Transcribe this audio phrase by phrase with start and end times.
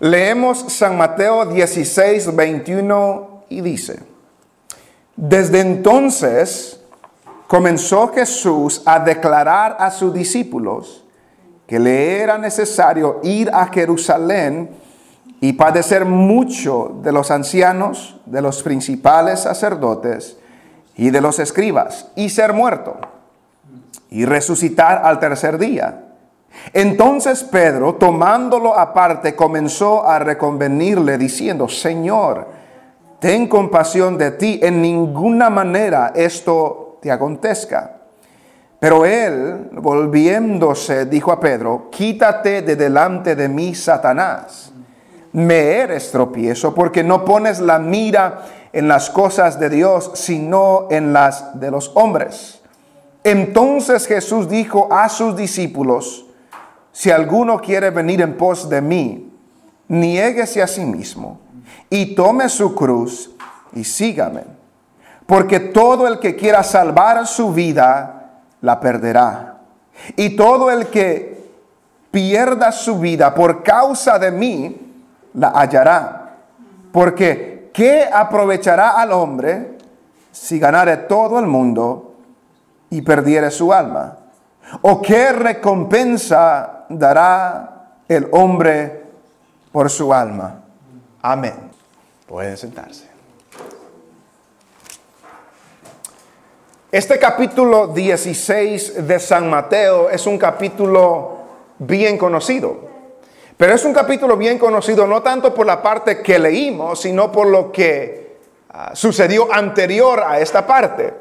[0.00, 4.00] Leemos San Mateo 16, 21 y dice,
[5.14, 6.80] desde entonces
[7.46, 11.04] comenzó Jesús a declarar a sus discípulos
[11.66, 14.70] que le era necesario ir a Jerusalén
[15.38, 20.38] y padecer mucho de los ancianos, de los principales sacerdotes
[20.96, 22.96] y de los escribas, y ser muerto,
[24.08, 26.09] y resucitar al tercer día.
[26.72, 32.48] Entonces Pedro, tomándolo aparte, comenzó a reconvenirle diciendo, Señor,
[33.18, 37.96] ten compasión de ti, en ninguna manera esto te acontezca.
[38.78, 44.72] Pero él, volviéndose, dijo a Pedro, quítate de delante de mí, Satanás.
[45.32, 51.12] Me eres tropiezo porque no pones la mira en las cosas de Dios, sino en
[51.12, 52.62] las de los hombres.
[53.22, 56.29] Entonces Jesús dijo a sus discípulos,
[56.92, 59.32] si alguno quiere venir en pos de mí,
[59.88, 61.40] niéguese a sí mismo
[61.88, 63.30] y tome su cruz
[63.72, 64.44] y sígame.
[65.26, 69.58] Porque todo el que quiera salvar su vida, la perderá.
[70.16, 71.50] Y todo el que
[72.10, 74.92] pierda su vida por causa de mí,
[75.34, 76.36] la hallará.
[76.92, 79.78] Porque ¿qué aprovechará al hombre
[80.32, 82.16] si ganare todo el mundo
[82.90, 84.16] y perdiere su alma?
[84.82, 89.04] ¿O qué recompensa dará el hombre
[89.72, 90.64] por su alma?
[91.22, 91.70] Amén.
[92.26, 93.08] Pueden sentarse.
[96.92, 101.38] Este capítulo 16 de San Mateo es un capítulo
[101.78, 102.90] bien conocido.
[103.56, 107.46] Pero es un capítulo bien conocido no tanto por la parte que leímos, sino por
[107.46, 108.38] lo que
[108.70, 111.14] ah, sucedió anterior a esta parte.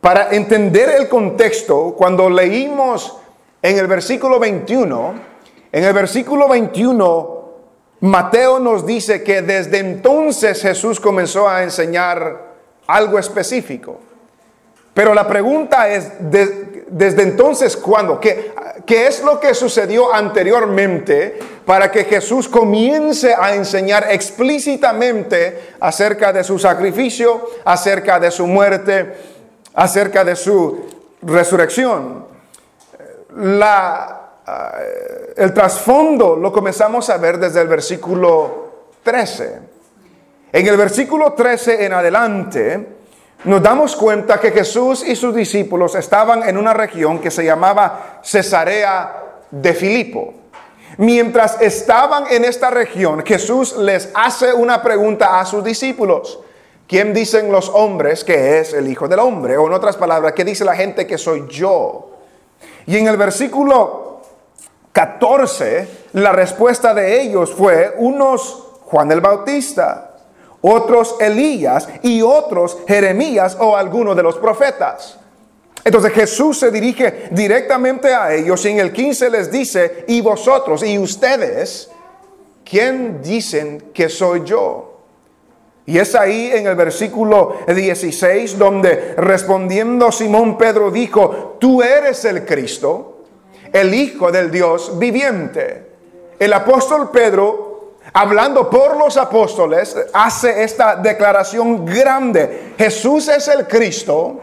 [0.00, 3.18] Para entender el contexto, cuando leímos
[3.64, 5.14] en el versículo 21,
[5.72, 7.44] en el versículo 21,
[8.00, 12.54] Mateo nos dice que desde entonces Jesús comenzó a enseñar
[12.86, 13.98] algo específico.
[14.92, 18.20] Pero la pregunta es, desde entonces, ¿cuándo?
[18.20, 18.52] ¿Qué,
[18.84, 26.44] ¿Qué es lo que sucedió anteriormente para que Jesús comience a enseñar explícitamente acerca de
[26.44, 29.32] su sacrificio, acerca de su muerte?
[29.74, 30.86] acerca de su
[31.22, 32.33] resurrección.
[33.36, 38.64] La, eh, el trasfondo lo comenzamos a ver desde el versículo
[39.02, 39.60] 13.
[40.52, 42.88] En el versículo 13 en adelante
[43.44, 48.20] nos damos cuenta que Jesús y sus discípulos estaban en una región que se llamaba
[48.22, 50.34] Cesarea de Filipo.
[50.96, 56.40] Mientras estaban en esta región, Jesús les hace una pregunta a sus discípulos.
[56.86, 59.56] ¿Quién dicen los hombres que es el Hijo del Hombre?
[59.56, 62.13] O en otras palabras, ¿qué dice la gente que soy yo?
[62.86, 64.20] Y en el versículo
[64.92, 70.16] 14, la respuesta de ellos fue unos Juan el Bautista,
[70.60, 75.18] otros Elías y otros Jeremías o alguno de los profetas.
[75.84, 80.82] Entonces Jesús se dirige directamente a ellos y en el 15 les dice, y vosotros
[80.82, 81.90] y ustedes,
[82.64, 84.93] ¿quién dicen que soy yo?
[85.86, 92.46] Y es ahí en el versículo 16 donde respondiendo Simón Pedro dijo, tú eres el
[92.46, 93.24] Cristo,
[93.72, 95.92] el Hijo del Dios viviente.
[96.38, 102.72] El apóstol Pedro, hablando por los apóstoles, hace esta declaración grande.
[102.78, 104.40] Jesús es el Cristo,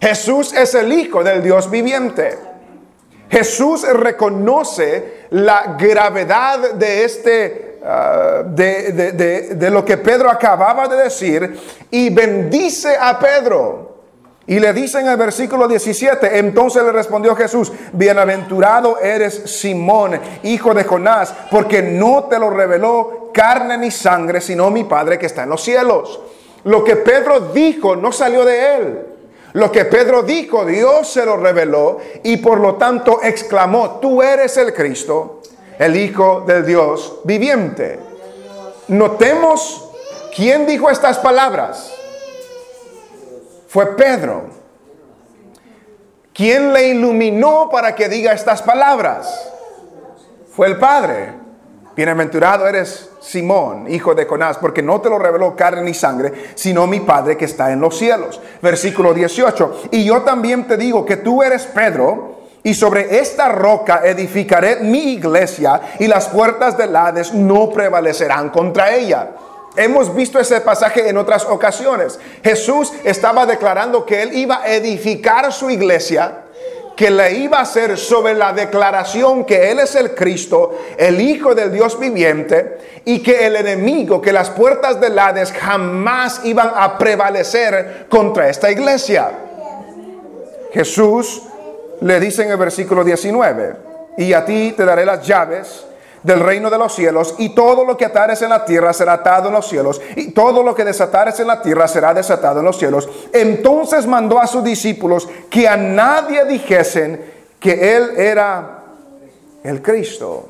[0.00, 2.38] Jesús es el Hijo del Dios viviente.
[3.30, 11.58] Jesús reconoce la gravedad de este Ah, de, lo que Pedro acababa de decir
[11.90, 13.88] y bendice a Pedro.
[14.46, 20.74] Y le dice en el versículo 17, entonces le respondió Jesús, bienaventurado eres Simón, hijo
[20.74, 25.44] de Jonás, porque no te lo reveló carne ni sangre, sino mi Padre que está
[25.44, 26.20] en los cielos.
[26.64, 29.06] Lo que Pedro dijo no salió de él.
[29.52, 34.56] Lo que Pedro dijo, Dios se lo reveló y por lo tanto exclamó, tú eres
[34.56, 35.40] el Cristo,
[35.80, 37.98] el Hijo del Dios viviente.
[38.88, 39.90] Notemos
[40.36, 41.90] quién dijo estas palabras.
[43.66, 44.42] Fue Pedro.
[46.34, 49.50] ¿Quién le iluminó para que diga estas palabras?
[50.54, 51.32] Fue el Padre.
[51.96, 56.86] Bienaventurado eres Simón, hijo de Jonás, porque no te lo reveló carne ni sangre, sino
[56.86, 58.38] mi Padre que está en los cielos.
[58.60, 59.84] Versículo 18.
[59.92, 65.14] Y yo también te digo que tú eres Pedro y sobre esta roca edificaré mi
[65.14, 69.30] iglesia y las puertas del Hades no prevalecerán contra ella.
[69.76, 72.18] Hemos visto ese pasaje en otras ocasiones.
[72.42, 76.42] Jesús estaba declarando que él iba a edificar su iglesia,
[76.96, 81.54] que le iba a hacer sobre la declaración que Él es el Cristo, el Hijo
[81.54, 86.98] del Dios viviente, y que el enemigo, que las puertas del Hades jamás iban a
[86.98, 89.30] prevalecer contra esta iglesia.
[90.74, 91.42] Jesús
[92.00, 93.76] le dice en el versículo 19,
[94.16, 95.86] y a ti te daré las llaves
[96.22, 99.48] del reino de los cielos, y todo lo que atares en la tierra será atado
[99.48, 102.78] en los cielos, y todo lo que desatares en la tierra será desatado en los
[102.78, 103.08] cielos.
[103.32, 107.24] Entonces mandó a sus discípulos que a nadie dijesen
[107.58, 108.82] que él era
[109.62, 110.48] el Cristo.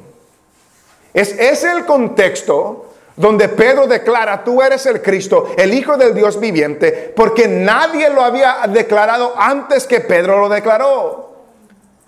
[1.12, 2.86] Es, es el contexto
[3.16, 8.22] donde Pedro declara, tú eres el Cristo, el Hijo del Dios viviente, porque nadie lo
[8.22, 11.29] había declarado antes que Pedro lo declaró.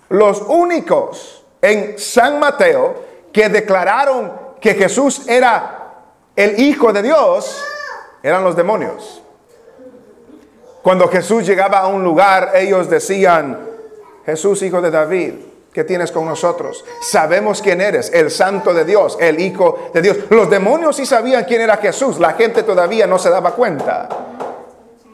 [0.09, 2.95] Los únicos en San Mateo
[3.31, 5.83] que declararon que Jesús era
[6.35, 7.63] el Hijo de Dios
[8.23, 9.21] eran los demonios.
[10.81, 13.59] Cuando Jesús llegaba a un lugar, ellos decían,
[14.25, 15.33] Jesús, Hijo de David,
[15.71, 16.83] ¿qué tienes con nosotros?
[17.01, 20.17] Sabemos quién eres, el Santo de Dios, el Hijo de Dios.
[20.29, 24.09] Los demonios sí sabían quién era Jesús, la gente todavía no se daba cuenta.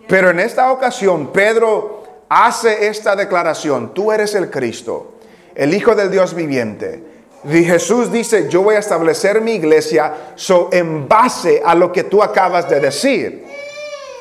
[0.08, 1.99] Pero en esta ocasión, Pedro
[2.30, 5.16] hace esta declaración, tú eres el Cristo,
[5.56, 7.04] el Hijo del Dios viviente.
[7.44, 12.04] Y Jesús dice, yo voy a establecer mi iglesia so, en base a lo que
[12.04, 13.46] tú acabas de decir.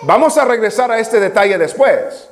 [0.03, 2.29] Vamos a regresar a este detalle después.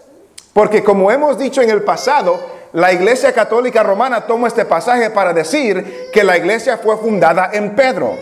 [0.52, 2.40] Porque como hemos dicho en el pasado,
[2.72, 7.74] la iglesia católica romana toma este pasaje para decir que la iglesia fue fundada en
[7.74, 8.14] Pedro.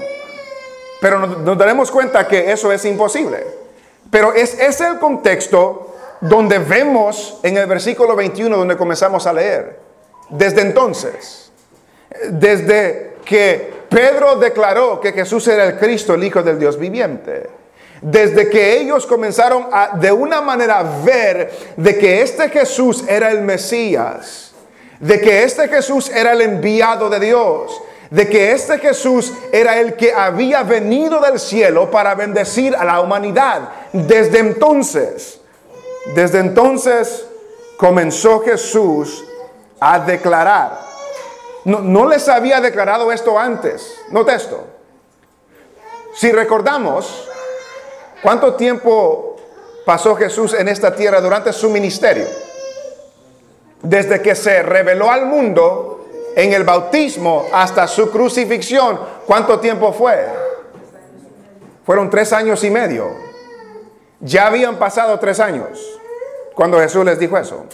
[1.00, 3.46] Pero nos, daremos cuenta que eso es imposible.
[4.10, 9.78] Pero es, es el contexto donde vemos en el versículo 21 donde comenzamos a leer.
[10.30, 11.44] Desde entonces
[12.30, 17.48] desde que Pedro declaró que Jesús era el Cristo, el Hijo del Dios viviente.
[18.00, 23.40] Desde que ellos comenzaron a de una manera ver de que este Jesús era el
[23.40, 24.52] Mesías,
[25.00, 29.94] de que este Jesús era el enviado de Dios, de que este Jesús era el
[29.94, 33.70] que había venido del cielo para bendecir a la humanidad.
[33.92, 35.40] Desde entonces,
[36.14, 37.26] desde entonces
[37.76, 39.24] comenzó Jesús
[39.80, 40.84] a declarar
[41.64, 43.98] no, les había declarado esto antes.
[44.10, 44.64] Note esto.
[46.14, 47.28] Si recordamos,
[48.22, 49.36] ¿cuánto tiempo
[49.86, 52.26] pasó Jesús en esta tierra durante su ministerio?
[53.82, 56.06] Desde que se reveló al mundo
[56.36, 60.26] en el bautismo hasta su crucifixión, ¿cuánto tiempo fue?
[61.86, 63.33] Fueron tres años y medio.
[64.24, 65.78] Ya habían pasado tres años
[66.54, 67.66] cuando Jesús les dijo eso.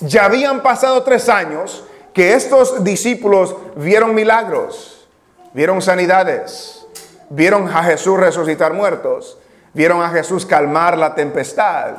[0.00, 5.08] Ya habían pasado tres años que estos discípulos vieron milagros,
[5.52, 6.84] vieron sanidades,
[7.30, 9.38] vieron a Jesús resucitar muertos,
[9.72, 11.92] vieron a Jesús calmar la tempestad,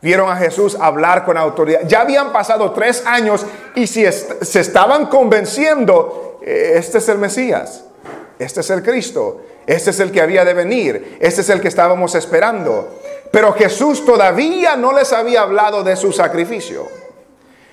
[0.00, 1.80] vieron a Jesús hablar con autoridad.
[1.88, 3.44] Ya habían pasado tres años
[3.74, 7.84] y si se estaban convenciendo, eh, este es el Mesías,
[8.38, 11.68] este es el Cristo, este es el que había de venir, este es el que
[11.68, 13.00] estábamos esperando.
[13.30, 16.88] Pero Jesús todavía no les había hablado de su sacrificio.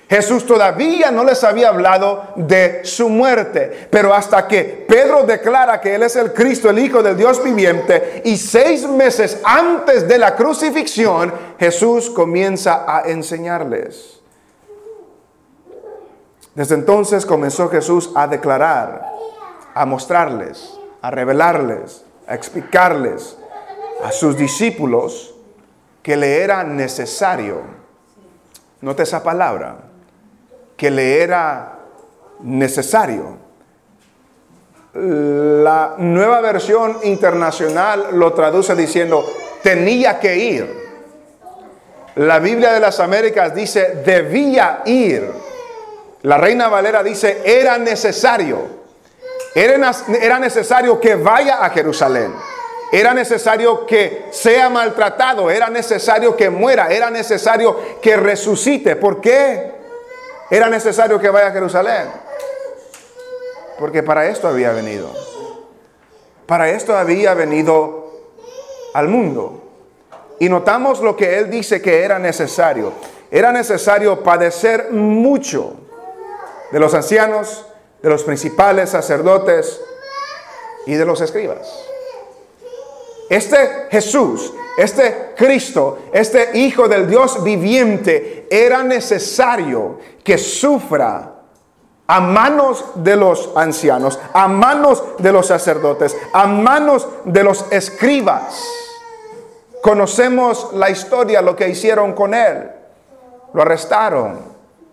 [0.06, 5.94] Jesús todavía no les había hablado de su muerte, pero hasta que Pedro declara que
[5.94, 10.36] Él es el Cristo, el Hijo del Dios viviente, y seis meses antes de la
[10.36, 14.20] crucifixión, Jesús comienza a enseñarles.
[16.54, 19.12] Desde entonces comenzó Jesús a declarar,
[19.74, 23.38] a mostrarles, a revelarles, a explicarles
[24.02, 25.36] a sus discípulos
[26.02, 27.60] que le era necesario,
[28.80, 29.76] note esa palabra,
[30.76, 31.78] que le era
[32.40, 33.38] necesario.
[34.94, 39.32] La nueva versión internacional lo traduce diciendo,
[39.62, 40.86] tenía que ir.
[42.16, 45.30] La Biblia de las Américas dice, debía ir.
[46.22, 48.75] La Reina Valera dice, era necesario.
[49.56, 52.30] Era, necesario que vaya a Jerusalén.
[52.92, 55.50] Era necesario que sea maltratado.
[55.50, 56.88] Era necesario que muera.
[56.88, 58.96] Era necesario que resucite.
[58.96, 59.72] ¿Por qué?
[60.50, 62.06] Era necesario que vaya a Jerusalén.
[63.78, 65.10] Porque para esto había venido.
[66.44, 68.12] Para esto había venido
[68.92, 69.62] al mundo.
[70.38, 72.92] Y notamos lo que él dice que era necesario.
[73.30, 75.76] Era necesario padecer mucho
[76.72, 77.65] de los ancianos,
[78.02, 79.80] de los principales sacerdotes
[80.86, 81.68] y de los escribas.
[83.28, 91.32] Este Jesús, este Cristo, este Hijo del Dios viviente, era necesario que sufra
[92.06, 98.62] a manos de los ancianos, a manos de los sacerdotes, a manos de los escribas.
[99.82, 102.70] Conocemos la historia, lo que hicieron con él.
[103.52, 104.38] Lo arrestaron,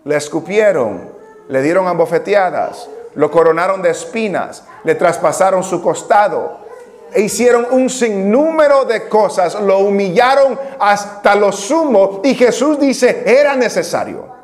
[0.04, 1.13] le escupieron,
[1.48, 6.64] le dieron abofeteadas, lo coronaron de espinas, le traspasaron su costado,
[7.12, 13.54] e hicieron un sinnúmero de cosas, lo humillaron hasta lo sumo y Jesús dice, era
[13.54, 14.34] necesario.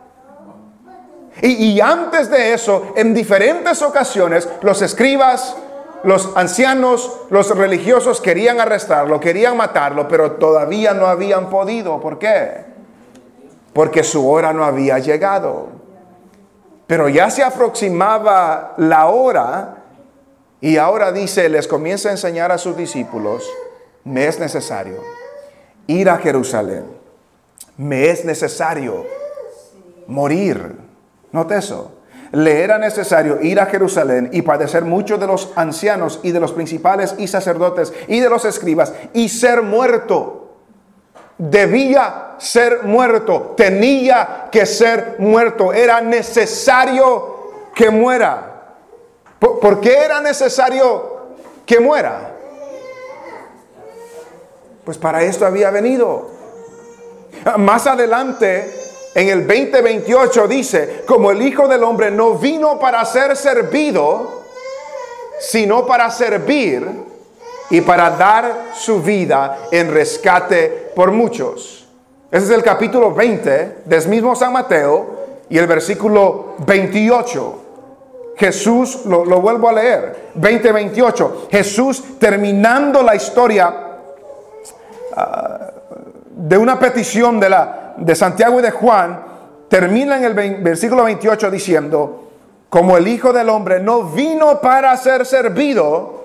[1.42, 5.57] Y, y, antes de eso, en diferentes ocasiones, los escribas,
[6.04, 11.99] los ancianos, los religiosos querían arrestarlo, querían matarlo, pero todavía no habían podido.
[12.00, 12.64] ¿Por qué?
[13.73, 15.79] Porque su hora no había llegado.
[16.90, 19.76] Pero ya se aproximaba la hora
[20.61, 23.49] y ahora dice, les comienza a enseñar a sus discípulos,
[24.02, 24.97] me es necesario
[25.87, 26.87] ir a Jerusalén,
[27.76, 29.06] me es necesario
[30.09, 30.78] morir.
[31.30, 31.92] Note eso.
[32.32, 36.50] Le era necesario ir a Jerusalén y padecer muchos de los ancianos y de los
[36.50, 40.39] principales y sacerdotes y de los escribas y ser muerto.
[41.42, 48.75] Debía ser muerto, tenía que ser muerto, era necesario que muera.
[49.38, 51.28] ¿Por, qué era necesario
[51.64, 52.37] que muera?
[54.85, 56.28] Pues para esto había venido.
[57.56, 58.70] Más adelante,
[59.14, 64.42] en el 2028 dice, como el Hijo del Hombre no vino para ser servido,
[65.40, 67.09] sino para servir
[67.70, 71.86] y para dar su vida en rescate por muchos.
[72.30, 77.56] Ese es el capítulo 20 del mismo San Mateo y el versículo 28.
[78.36, 83.74] Jesús, lo, vuelvo a leer, 2028, Jesús terminando la historia
[85.14, 85.70] ah,
[86.30, 89.22] de una petición de, la, de Santiago y de Juan,
[89.68, 92.28] termina en el versículo 28 diciendo,
[92.70, 96.19] como el Hijo del Hombre no vino para ser servido,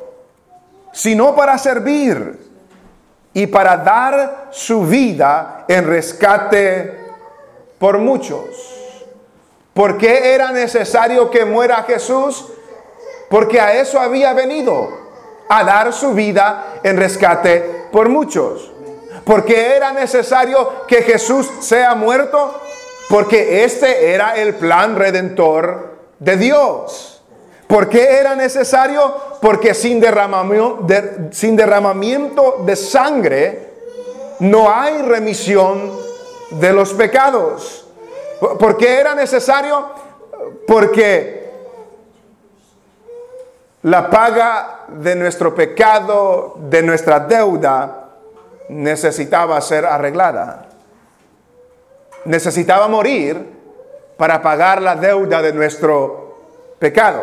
[0.96, 2.40] sino para servir
[3.34, 6.98] y para dar su vida en rescate
[7.78, 8.48] por muchos.
[9.74, 12.46] ¿Por qué era necesario que muera Jesús?
[13.30, 14.88] Porque a eso había venido,
[15.50, 18.72] a dar su vida en rescate por muchos.
[19.26, 22.58] ¿Por qué era necesario que Jesús sea muerto?
[23.10, 27.22] Porque este era el plan redentor de Dios.
[27.68, 29.35] ¿Por qué era necesario?
[29.46, 33.70] Porque sin derramamiento de, sin derramamiento de sangre
[34.40, 35.92] no hay remisión
[36.50, 37.86] de los pecados.
[38.40, 39.86] ¿Por qué era necesario?
[40.66, 41.48] Porque
[43.84, 48.14] la paga de nuestro pecado, de nuestra deuda,
[48.70, 50.70] necesitaba ser arreglada.
[52.24, 53.46] Necesitaba morir
[54.18, 56.40] para pagar la deuda de nuestro
[56.80, 57.22] pecado.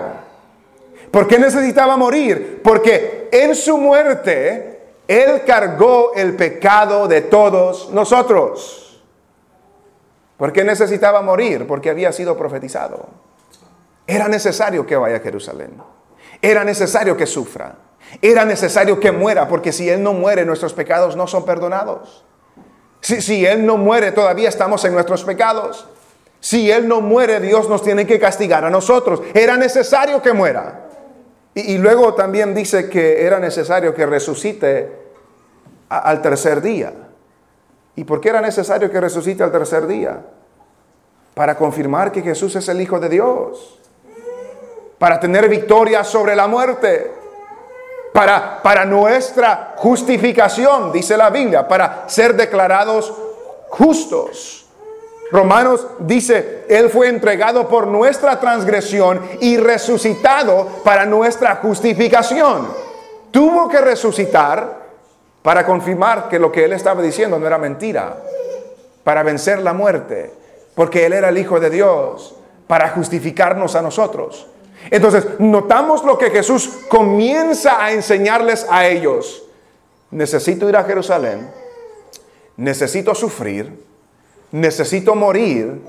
[1.13, 2.63] ¿Por qué necesitaba morir?
[2.65, 9.03] Porque en su muerte Él cargó el pecado de todos nosotros.
[10.39, 11.67] ¿Por qué necesitaba morir?
[11.67, 13.09] Porque había sido profetizado.
[14.07, 15.75] Era necesario que vaya a Jerusalén.
[16.41, 17.77] Era necesario que sufra.
[18.23, 22.25] Era necesario que muera, porque si Él no muere, nuestros pecados no son perdonados.
[23.03, 25.87] Si, si Él no muere, todavía estamos en nuestros pecados.
[26.41, 29.21] Si Él no muere, Dios nos tiene que castigar a nosotros.
[29.35, 30.82] Era necesario que muera.
[31.55, 34.91] Y, luego también dice que era necesario que resucite
[35.89, 36.93] al tercer día.
[37.95, 40.25] ¿Y por qué era necesario que resucite al tercer día?
[41.35, 43.79] Para confirmar que Jesús es el Hijo de Dios.
[44.99, 47.13] Para tener victoria sobre la muerte.
[48.15, 53.13] Para, para nuestra justificación, dice la Biblia, para ser declarados
[53.69, 54.62] justos.
[55.33, 62.69] Romanos dice, Él fue entregado por nuestra transgresión y resucitado para nuestra justificación.
[63.31, 64.83] Tuvo que resucitar
[65.41, 68.17] para confirmar que lo que él estaba diciendo no era mentira,
[69.03, 70.33] para vencer la muerte,
[70.75, 72.37] porque él era el Hijo de Dios,
[72.67, 74.47] para justificarnos a nosotros.
[74.91, 79.45] Entonces, notamos lo que Jesús comienza a enseñarles a ellos.
[80.11, 81.51] Necesito ir a Jerusalén,
[82.57, 83.92] necesito sufrir,
[84.53, 85.83] necesito morir,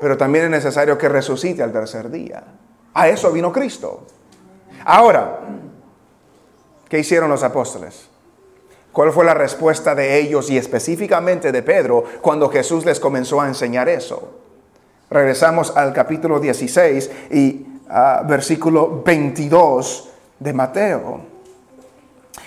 [0.00, 2.44] pero también es necesario que resucite al tercer día.
[2.94, 4.06] A eso vino Cristo.
[4.84, 5.40] Ahora,
[6.88, 8.08] ¿qué hicieron los apóstoles?
[8.92, 13.48] ¿Cuál fue la respuesta de ellos y específicamente de Pedro cuando Jesús les comenzó a
[13.48, 14.40] enseñar eso?
[15.10, 21.20] Regresamos al capítulo 16 y ah, versículo 22 de Mateo.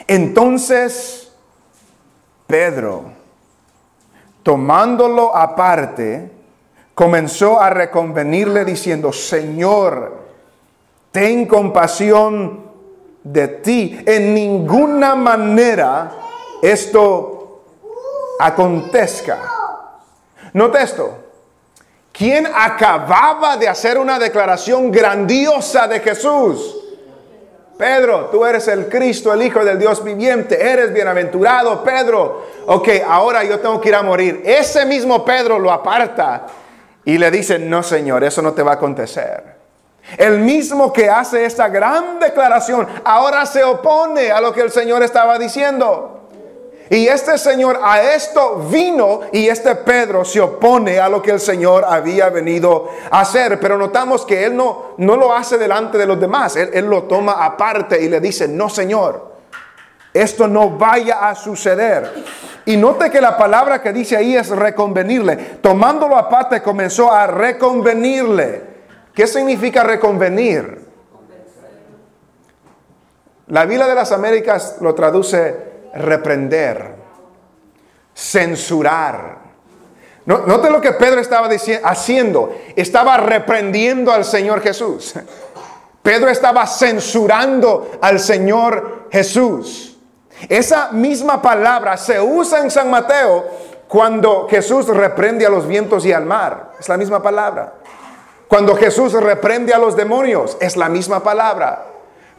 [0.08, 1.32] Entonces,
[2.48, 3.19] Pedro,
[4.50, 6.32] tomándolo aparte,
[6.96, 10.24] comenzó a reconvenirle diciendo, Señor,
[11.12, 12.64] ten compasión
[13.24, 14.04] de ti.
[14.08, 16.14] En ninguna manera
[16.64, 17.62] esto
[18.40, 19.38] acontezca.
[20.54, 21.14] Note esto.
[22.12, 26.76] ¿Quién acababa de hacer una declaración grandiosa de Jesús?
[27.80, 32.46] Pedro, tú eres el Cristo, el Hijo del Dios viviente, eres bienaventurado, Pedro.
[32.66, 34.42] Ok, ahora yo tengo que ir a morir.
[34.44, 36.46] Ese mismo Pedro lo aparta
[37.06, 39.56] y le dice, no Señor, eso no te va a acontecer.
[40.18, 45.02] El mismo que hace esta gran declaración, ahora se opone a lo que el Señor
[45.02, 46.19] estaba diciendo.
[46.90, 51.40] Y este Señor a esto vino y este Pedro se opone a lo que el
[51.40, 53.60] Señor había venido a hacer.
[53.60, 56.56] Pero notamos que él no, no lo hace delante de los demás.
[56.56, 59.34] Él, él lo toma aparte y le dice, no Señor,
[60.14, 62.12] esto no vaya a suceder.
[62.66, 65.36] Y note que la palabra que dice ahí es reconvenirle.
[65.62, 68.64] Tomándolo aparte comenzó a reconvenirle.
[69.14, 70.88] ¿Qué significa reconvenir?
[73.48, 76.96] La Biblia de las Américas lo traduce reprender,
[78.14, 79.40] censurar.
[80.26, 81.50] Note lo que Pedro estaba
[81.84, 82.56] haciendo.
[82.76, 85.16] Estaba reprendiendo al Señor Jesús.
[86.04, 89.98] Pedro estaba censurando al Señor Jesús.
[90.48, 93.46] Esa misma palabra se usa en San Mateo
[93.88, 96.74] cuando Jesús reprende a los vientos y al mar.
[96.80, 97.74] Es la misma palabra.
[98.48, 101.86] Cuando Jesús reprende a los demonios, es la misma palabra.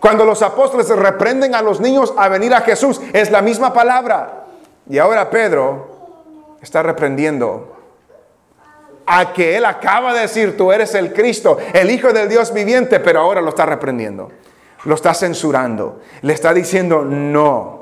[0.01, 4.47] Cuando los apóstoles reprenden a los niños a venir a Jesús, es la misma palabra.
[4.89, 7.77] Y ahora Pedro está reprendiendo
[9.07, 12.99] a que él acaba de decir, tú eres el Cristo, el Hijo del Dios viviente,
[13.01, 14.31] pero ahora lo está reprendiendo,
[14.85, 17.81] lo está censurando, le está diciendo, no.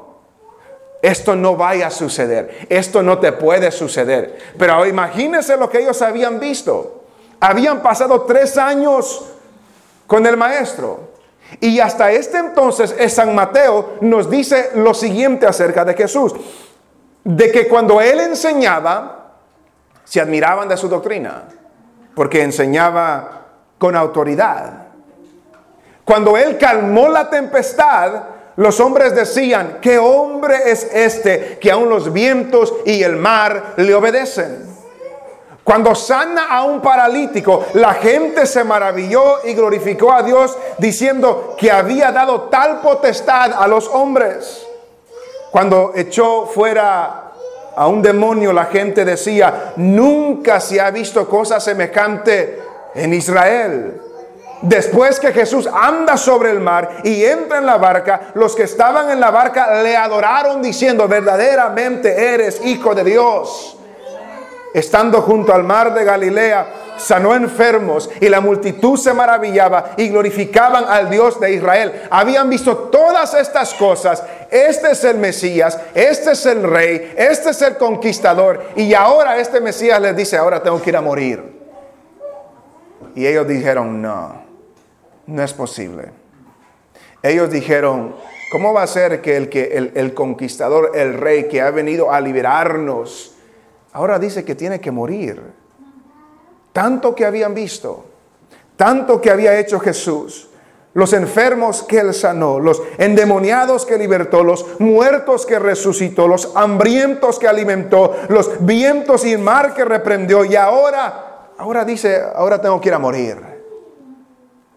[1.00, 4.36] Esto no vaya a suceder, esto no te puede suceder.
[4.58, 7.04] Pero imagínense lo que ellos habían visto.
[7.38, 9.24] Habían pasado tres años
[10.08, 11.07] con el maestro.
[11.60, 16.34] Y hasta este entonces, en San Mateo nos dice lo siguiente acerca de Jesús,
[17.24, 19.34] de que cuando él enseñaba,
[20.04, 21.44] se admiraban de su doctrina,
[22.14, 23.46] porque enseñaba
[23.78, 24.86] con autoridad.
[26.04, 28.22] Cuando él calmó la tempestad,
[28.56, 33.94] los hombres decían, ¿qué hombre es este que aun los vientos y el mar le
[33.94, 34.77] obedecen?
[35.68, 41.70] Cuando sana a un paralítico, la gente se maravilló y glorificó a Dios diciendo que
[41.70, 44.66] había dado tal potestad a los hombres.
[45.50, 47.32] Cuando echó fuera
[47.76, 52.62] a un demonio, la gente decía, nunca se ha visto cosa semejante
[52.94, 54.00] en Israel.
[54.62, 59.10] Después que Jesús anda sobre el mar y entra en la barca, los que estaban
[59.10, 63.77] en la barca le adoraron diciendo, verdaderamente eres hijo de Dios
[64.74, 66.66] estando junto al mar de Galilea,
[66.98, 72.02] sanó enfermos y la multitud se maravillaba y glorificaban al Dios de Israel.
[72.10, 74.22] Habían visto todas estas cosas.
[74.50, 78.62] Este es el Mesías, este es el rey, este es el conquistador.
[78.76, 81.58] Y ahora este Mesías les dice, ahora tengo que ir a morir.
[83.14, 84.42] Y ellos dijeron, no,
[85.26, 86.10] no es posible.
[87.22, 88.14] Ellos dijeron,
[88.52, 92.12] ¿cómo va a ser que el, que el, el conquistador, el rey que ha venido
[92.12, 93.37] a liberarnos,
[93.98, 95.42] ahora dice que tiene que morir.
[96.72, 98.06] Tanto que habían visto,
[98.76, 100.48] tanto que había hecho Jesús,
[100.94, 107.40] los enfermos que él sanó, los endemoniados que libertó, los muertos que resucitó, los hambrientos
[107.40, 110.44] que alimentó, los vientos y mar que reprendió.
[110.44, 113.36] Y ahora, ahora dice, ahora tengo que ir a morir.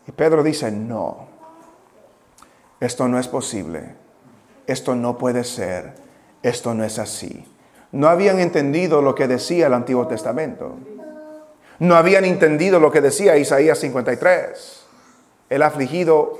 [0.07, 1.27] Y Pedro dice, no,
[2.79, 3.95] esto no es posible,
[4.65, 5.93] esto no puede ser,
[6.41, 7.45] esto no es así
[7.91, 10.75] no habían entendido lo que decía el Antiguo Testamento.
[11.79, 14.85] No habían entendido lo que decía Isaías 53.
[15.49, 16.39] El afligido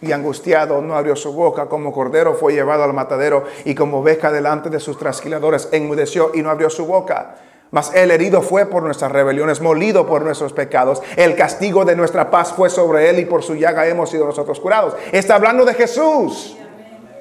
[0.00, 4.30] y angustiado no abrió su boca, como cordero fue llevado al matadero y como oveja
[4.30, 7.34] delante de sus trasquiladores enmudeció y no abrió su boca.
[7.70, 11.02] Mas el herido fue por nuestras rebeliones, molido por nuestros pecados.
[11.16, 14.58] El castigo de nuestra paz fue sobre él y por su llaga hemos sido nosotros
[14.58, 14.96] curados.
[15.12, 16.56] Está hablando de Jesús.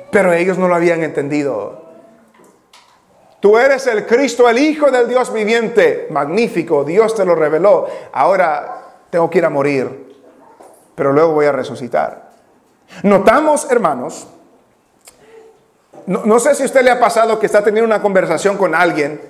[0.10, 1.87] Pero ellos no lo habían entendido.
[3.48, 6.08] Tú eres el Cristo, el Hijo del Dios viviente.
[6.10, 7.88] Magnífico, Dios te lo reveló.
[8.12, 10.18] Ahora tengo que ir a morir,
[10.94, 12.30] pero luego voy a resucitar.
[13.04, 14.28] Notamos, hermanos,
[16.08, 19.22] no, sé si a usted le ha pasado que está teniendo una conversación con alguien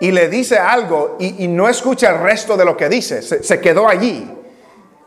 [0.00, 3.60] y le dice algo y, no escucha el resto de lo que dice, se, se
[3.60, 4.28] quedó allí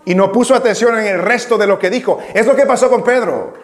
[0.06, 2.20] y no puso atención en el resto de lo que dijo.
[2.34, 3.56] Es lo que pasó con Pedro.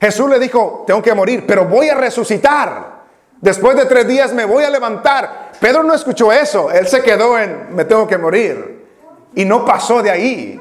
[0.00, 2.99] Jesús le dijo, tengo que morir, pero voy a resucitar.
[3.40, 5.52] Después de tres días me voy a levantar.
[5.60, 6.70] Pedro no escuchó eso.
[6.70, 8.86] Él se quedó en, me tengo que morir.
[9.34, 10.60] Y no pasó de ahí.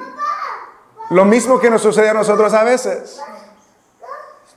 [1.10, 3.20] Lo mismo que nos sucede a nosotros a veces.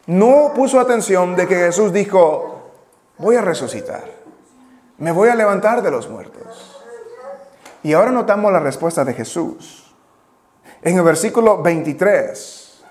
[0.07, 2.71] No puso atención de que Jesús dijo,
[3.19, 4.05] voy a resucitar.
[4.99, 6.81] Me voy a levantar de los muertos.
[7.83, 9.95] Y ahora notamos la respuesta de Jesús.
[10.83, 12.85] En el versículo 23.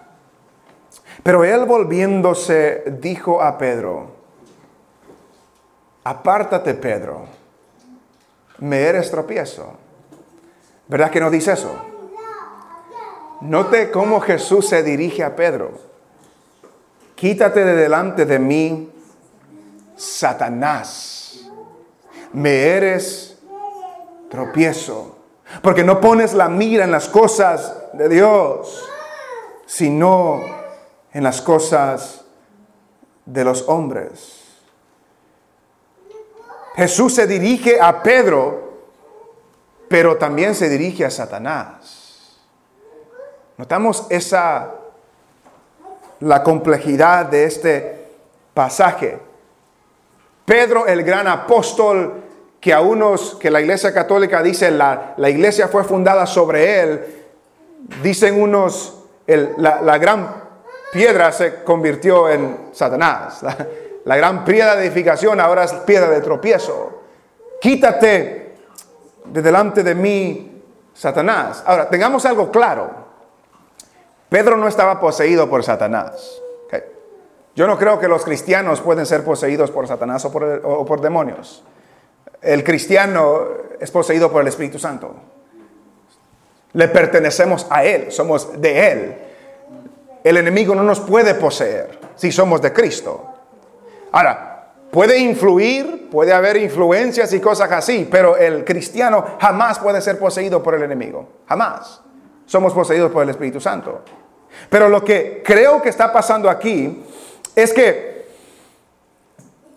[1.24, 4.21] Pero él volviéndose dijo a Pedro,
[6.04, 7.26] apártate Pedro,
[8.60, 9.74] me eres tropiezo.
[10.88, 11.74] ¿Verdad que no dice eso?
[13.42, 15.72] Note cómo Jesús se dirige a Pedro.
[17.16, 18.92] Quítate de delante de mí,
[19.96, 21.40] Satanás.
[22.34, 23.40] Me eres
[24.30, 25.18] tropiezo.
[25.62, 28.88] Porque no pones la mira en las cosas de Dios,
[29.66, 30.42] sino
[31.14, 32.26] en las cosas
[33.26, 34.40] de los hombres.
[36.76, 38.72] Jesús se dirige a Pedro,
[39.88, 42.40] pero también se dirige a Satanás.
[43.58, 44.72] Notamos esa
[46.22, 48.08] la complejidad de este
[48.54, 49.20] pasaje.
[50.46, 52.24] Pedro, el gran apóstol,
[52.60, 57.22] que a unos, que la iglesia católica dice, la, la iglesia fue fundada sobre él,
[58.04, 60.44] dicen unos, la, gran
[60.92, 63.42] piedra se convirtió en Satanás.
[64.06, 67.02] La, gran piedra de edificación ahora es piedra de tropiezo.
[67.60, 68.56] Quítate
[69.26, 71.64] de delante de mí, Satanás.
[71.66, 72.90] Ahora, tengamos algo claro.
[74.30, 76.42] Pedro no estaba poseído por Satanás.
[77.54, 81.02] Yo no creo que los cristianos pueden ser poseídos por Satanás o por, o por
[81.02, 81.64] demonios
[82.42, 83.48] el cristiano
[83.80, 85.14] es poseído por el Espíritu Santo.
[86.74, 89.16] Le pertenecemos a Él, somos de Él.
[90.24, 93.31] El enemigo no nos puede poseer si somos de Cristo.
[94.12, 100.19] Ahora, puede influir, puede haber influencias y cosas así, pero el cristiano jamás puede ser
[100.19, 101.28] poseído por el enemigo.
[101.47, 102.02] Jamás.
[102.45, 104.02] Somos poseídos por el Espíritu Santo.
[104.69, 107.04] Pero lo que creo que está pasando aquí
[107.56, 108.12] es que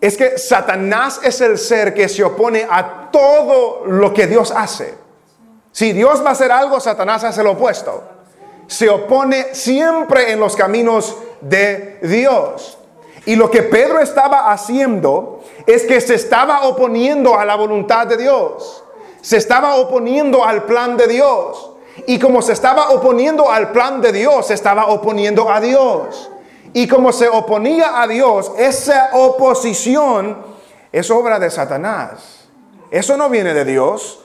[0.01, 4.93] es que Satanás es el ser que se opone a todo lo que Dios hace.
[5.71, 8.03] Si Dios va a hacer algo, Satanás hace lo opuesto.
[8.67, 12.77] Se opone siempre en los caminos de Dios.
[13.25, 18.17] Y lo que Pedro estaba haciendo es que se estaba oponiendo a la voluntad de
[18.17, 18.83] Dios.
[19.21, 21.71] Se estaba oponiendo al plan de Dios.
[22.05, 26.29] Y como se estaba oponiendo al plan de Dios, se estaba oponiendo a Dios.
[26.73, 30.37] Y como se oponía a Dios, esa oposición
[30.91, 32.47] es obra de Satanás.
[32.91, 34.19] Eso no viene de Dios.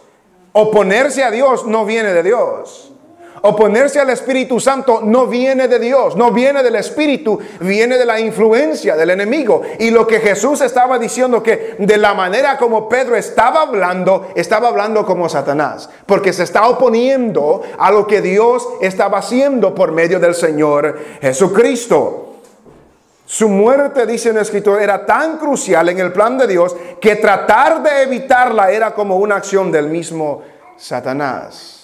[0.52, 2.92] Oponerse a Dios no viene de Dios.
[3.42, 8.20] Oponerse al Espíritu Santo no viene de Dios, no viene del Espíritu, viene de la
[8.20, 9.62] influencia del enemigo.
[9.78, 14.68] Y lo que Jesús estaba diciendo que de la manera como Pedro estaba hablando, estaba
[14.68, 20.20] hablando como Satanás, porque se está oponiendo a lo que Dios estaba haciendo por medio
[20.20, 22.26] del Señor Jesucristo.
[23.24, 27.82] Su muerte, dice el escritor, era tan crucial en el plan de Dios que tratar
[27.82, 30.42] de evitarla era como una acción del mismo
[30.76, 31.79] Satanás.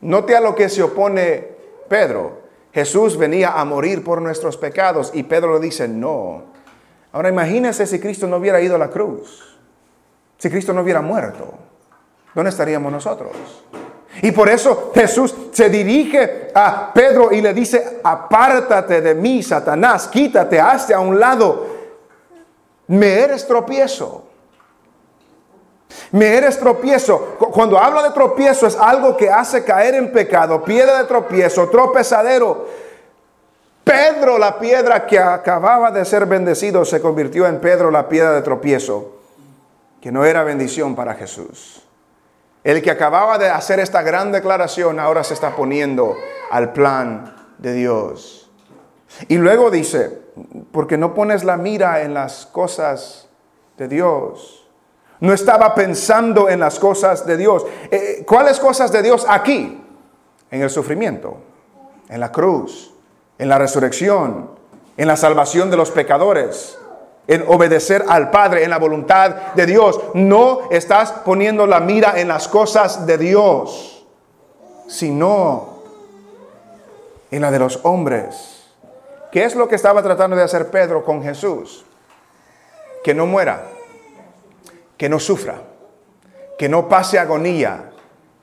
[0.00, 1.48] Note a lo que se opone
[1.88, 2.42] Pedro.
[2.72, 6.44] Jesús venía a morir por nuestros pecados y Pedro le dice, no.
[7.12, 9.58] Ahora imagínense si Cristo no hubiera ido a la cruz,
[10.36, 11.54] si Cristo no hubiera muerto,
[12.34, 13.32] ¿dónde estaríamos nosotros?
[14.22, 20.08] Y por eso Jesús se dirige a Pedro y le dice, apártate de mí, Satanás,
[20.08, 21.66] quítate, hazte a un lado.
[22.88, 24.27] Me eres tropiezo.
[26.12, 27.36] Me eres tropiezo.
[27.52, 32.66] Cuando habla de tropiezo es algo que hace caer en pecado, piedra de tropiezo, tropezadero.
[33.84, 38.42] Pedro, la piedra que acababa de ser bendecido, se convirtió en Pedro, la piedra de
[38.42, 39.16] tropiezo,
[40.00, 41.82] que no era bendición para Jesús.
[42.64, 46.16] El que acababa de hacer esta gran declaración ahora se está poniendo
[46.50, 48.50] al plan de Dios.
[49.28, 50.20] Y luego dice,
[50.70, 53.28] porque no pones la mira en las cosas
[53.78, 54.57] de Dios.
[55.20, 57.66] No estaba pensando en las cosas de Dios.
[57.90, 59.82] Eh, ¿Cuáles cosas de Dios aquí?
[60.50, 61.38] En el sufrimiento,
[62.08, 62.94] en la cruz,
[63.38, 64.50] en la resurrección,
[64.96, 66.78] en la salvación de los pecadores,
[67.26, 70.00] en obedecer al Padre, en la voluntad de Dios.
[70.14, 74.06] No estás poniendo la mira en las cosas de Dios,
[74.86, 75.78] sino
[77.30, 78.66] en la de los hombres.
[79.30, 81.84] ¿Qué es lo que estaba tratando de hacer Pedro con Jesús?
[83.04, 83.64] Que no muera,
[84.98, 85.62] que no sufra,
[86.58, 87.92] que no pase agonía,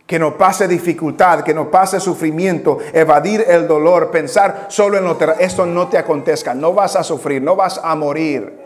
[0.07, 5.17] que no pase dificultad, que no pase sufrimiento, evadir el dolor, pensar solo en lo
[5.17, 5.43] terrenal.
[5.43, 8.65] Esto no te acontezca, no vas a sufrir, no vas a morir.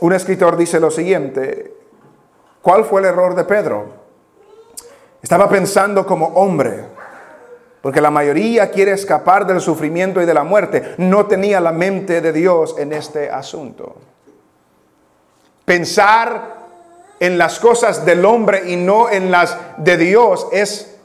[0.00, 1.74] Un escritor dice lo siguiente,
[2.60, 3.86] ¿cuál fue el error de Pedro?
[5.22, 6.86] Estaba pensando como hombre,
[7.82, 10.94] porque la mayoría quiere escapar del sufrimiento y de la muerte.
[10.98, 13.96] No tenía la mente de Dios en este asunto.
[15.64, 16.62] Pensar
[17.18, 20.96] en las cosas del hombre y no en las de Dios es,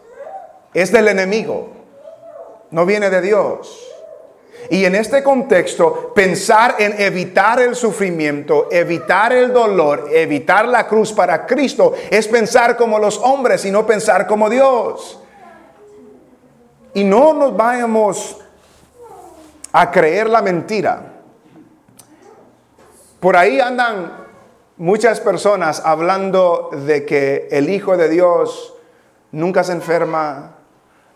[0.73, 1.69] es del enemigo,
[2.71, 3.87] no viene de Dios.
[4.69, 11.13] Y en este contexto, pensar en evitar el sufrimiento, evitar el dolor, evitar la cruz
[11.13, 15.21] para Cristo, es pensar como los hombres y no pensar como Dios.
[16.93, 18.37] Y no nos vayamos
[19.71, 21.13] a creer la mentira.
[23.19, 24.27] Por ahí andan
[24.77, 28.73] muchas personas hablando de que el Hijo de Dios
[29.31, 30.55] nunca se enferma,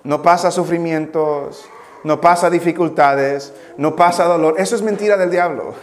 [0.03, 1.65] no pasa sufrimientos,
[2.03, 4.55] no pasa dificultades, no pasa dolor.
[4.57, 5.73] Eso es mentira del diablo.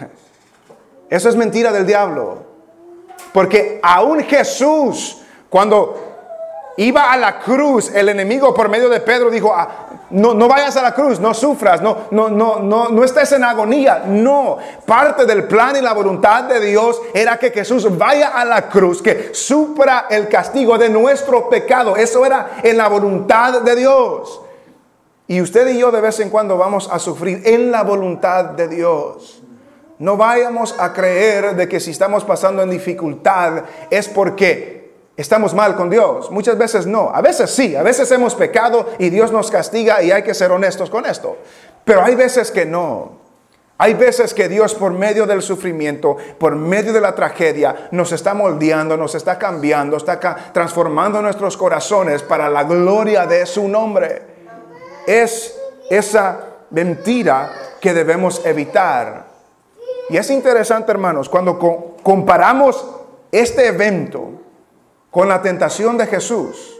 [1.10, 2.42] Eso es mentira del diablo.
[3.32, 6.07] Porque aún Jesús, cuando
[6.78, 10.76] iba a la cruz, el enemigo por medio de Pedro dijo, ah, no, no vayas
[10.76, 14.04] a la cruz, no sufras, no, no, no, no, no estés en agonía.
[14.06, 18.68] No, parte del plan y la voluntad de Dios era que Jesús vaya a la
[18.68, 21.96] cruz, que supra el castigo de nuestro pecado.
[21.96, 24.40] Eso era en la voluntad de Dios.
[25.26, 28.68] Y usted y yo de vez en cuando vamos a sufrir en la voluntad de
[28.68, 29.42] Dios.
[29.98, 34.77] No vayamos a creer de que si estamos pasando en dificultad es porque
[35.22, 36.30] estamos mal con Dios.
[36.30, 37.10] Muchas veces no.
[37.14, 37.76] A veces sí.
[37.76, 41.36] A veces hemos pecado y Dios nos castiga y hay que ser honestos con esto.
[41.84, 43.18] Pero hay veces que no.
[43.76, 48.34] Hay veces que Dios por medio del sufrimiento, por medio de la tragedia, nos está
[48.34, 50.18] moldeando, nos está cambiando, está
[50.52, 54.38] transformando nuestros corazones para la gloria de su nombre
[55.08, 57.50] es esa mentira
[57.80, 59.26] que debemos evitar.
[60.10, 61.58] Y es interesante, hermanos, cuando
[62.02, 62.86] comparamos
[63.32, 64.32] este evento
[65.10, 66.76] con la tentación de Jesús.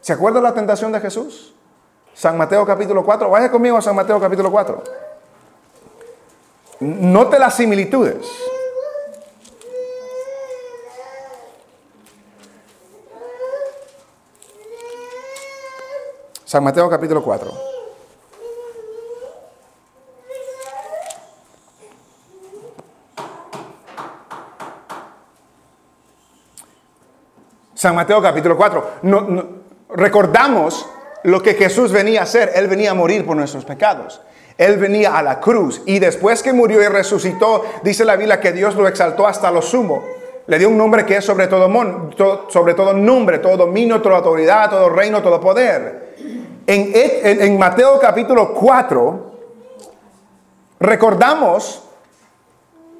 [0.00, 1.54] ¿Se acuerda la tentación de Jesús?
[2.14, 3.30] San Mateo capítulo 4.
[3.30, 4.82] Vaya conmigo a San Mateo capítulo 4.
[6.80, 8.26] Note las similitudes.
[16.44, 17.71] San Mateo capítulo 4.
[27.82, 28.90] San Mateo capítulo 4.
[29.02, 29.44] No,
[29.96, 30.88] recordamos
[31.24, 32.52] lo que Jesús venía a hacer.
[32.54, 34.20] Él venía a morir por nuestros pecados.
[34.56, 38.52] Él venía a la cruz y después que murió y resucitó, dice la Biblia que
[38.52, 40.04] Dios lo exaltó hasta lo sumo.
[40.46, 41.68] Le dio un nombre que es sobre todo,
[42.50, 46.14] sobre todo nombre, todo dominio, toda autoridad, todo reino, todo poder.
[46.64, 49.32] En, Mateo capítulo 4,
[50.78, 51.82] recordamos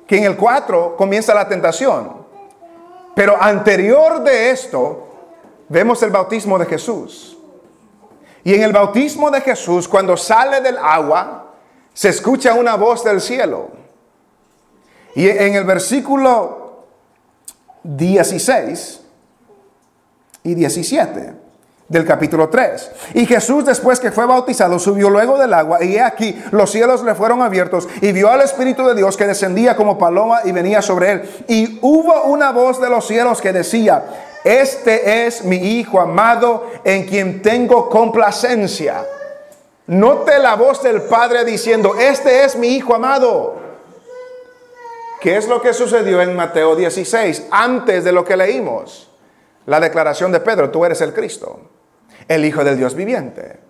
[0.08, 2.21] que en el 4 comienza la tentación.
[3.14, 5.08] Pero anterior de esto,
[5.68, 7.36] vemos el bautismo de Jesús.
[8.44, 11.52] Y en el bautismo de Jesús, cuando sale del agua,
[11.92, 13.70] se escucha una voz del cielo.
[15.14, 16.86] Y en el versículo
[17.82, 19.00] 16
[20.44, 21.41] y 17
[21.92, 22.90] del capítulo 3.
[23.14, 27.14] Y Jesús después que fue bautizado subió luego del agua y aquí los cielos le
[27.14, 31.12] fueron abiertos y vio al Espíritu de Dios que descendía como paloma y venía sobre
[31.12, 31.44] él.
[31.48, 34.04] Y hubo una voz de los cielos que decía,
[34.42, 39.04] este es mi Hijo amado en quien tengo complacencia.
[39.86, 43.60] Note la voz del Padre diciendo, este es mi Hijo amado.
[45.20, 49.10] ¿Qué es lo que sucedió en Mateo 16 antes de lo que leímos?
[49.66, 51.60] La declaración de Pedro, tú eres el Cristo
[52.34, 53.60] el Hijo del Dios viviente.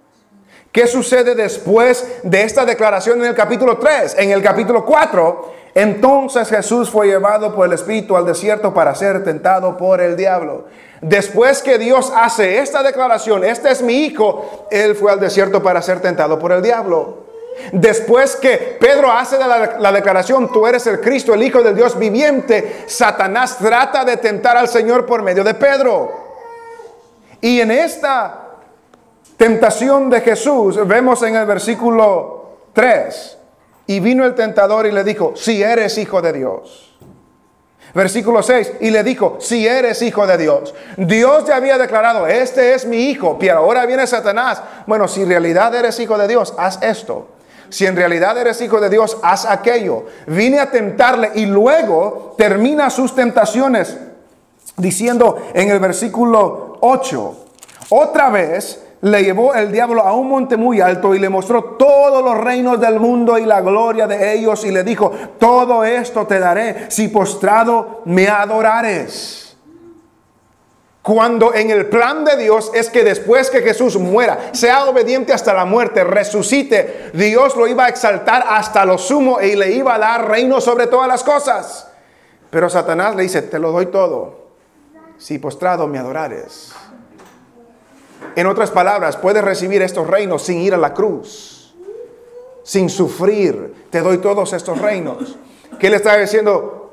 [0.72, 4.16] ¿Qué sucede después de esta declaración en el capítulo 3?
[4.18, 9.22] En el capítulo 4, entonces Jesús fue llevado por el Espíritu al desierto para ser
[9.22, 10.66] tentado por el diablo.
[11.02, 15.82] Después que Dios hace esta declaración, este es mi hijo, él fue al desierto para
[15.82, 17.22] ser tentado por el diablo.
[17.72, 21.98] Después que Pedro hace la, la, declaración, tú eres el Cristo, el Hijo del Dios
[21.98, 26.12] viviente, Satanás trata de tentar al Señor por medio de Pedro.
[27.42, 28.41] Y en esta
[29.36, 33.38] tentación de Jesús, vemos en el versículo 3,
[33.86, 36.88] y vino el tentador y le dijo, si eres hijo de Dios.
[37.94, 40.74] Versículo 6, y le dijo, si eres hijo de Dios.
[40.96, 44.62] Dios ya había declarado, este es mi hijo, pero ahora viene Satanás.
[44.86, 47.28] Bueno, si en realidad eres hijo de Dios, haz esto.
[47.68, 50.06] Si en realidad eres hijo de Dios, haz aquello.
[50.26, 53.96] Vine a tentarle y luego termina sus tentaciones
[54.76, 57.36] diciendo en el versículo 8,
[57.90, 62.22] otra vez le llevó el diablo a un monte muy alto y le mostró todos
[62.22, 65.10] los reinos del mundo y la gloria de ellos y le dijo,
[65.40, 69.56] todo esto te daré si postrado me adorares.
[71.02, 75.52] Cuando en el plan de Dios es que después que Jesús muera, sea obediente hasta
[75.52, 79.98] la muerte, resucite, Dios lo iba a exaltar hasta lo sumo y le iba a
[79.98, 81.88] dar reino sobre todas las cosas.
[82.50, 84.46] Pero Satanás le dice, te lo doy todo,
[85.18, 86.72] si postrado me adorares.
[88.36, 91.74] En otras palabras, puedes recibir estos reinos sin ir a la cruz,
[92.62, 93.86] sin sufrir.
[93.90, 95.36] Te doy todos estos reinos.
[95.78, 96.92] ¿Qué le está diciendo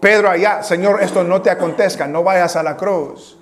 [0.00, 0.62] Pedro allá?
[0.62, 3.38] Señor, esto no te acontezca, no vayas a la cruz.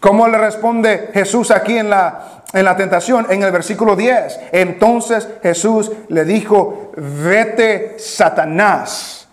[0.00, 3.26] ¿Cómo le responde Jesús aquí en la, en la tentación?
[3.30, 4.40] En el versículo 10.
[4.52, 9.28] Entonces Jesús le dijo, vete Satanás.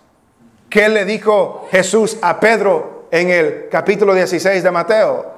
[0.68, 5.33] ¿Qué le dijo Jesús a Pedro en el capítulo 16 de Mateo?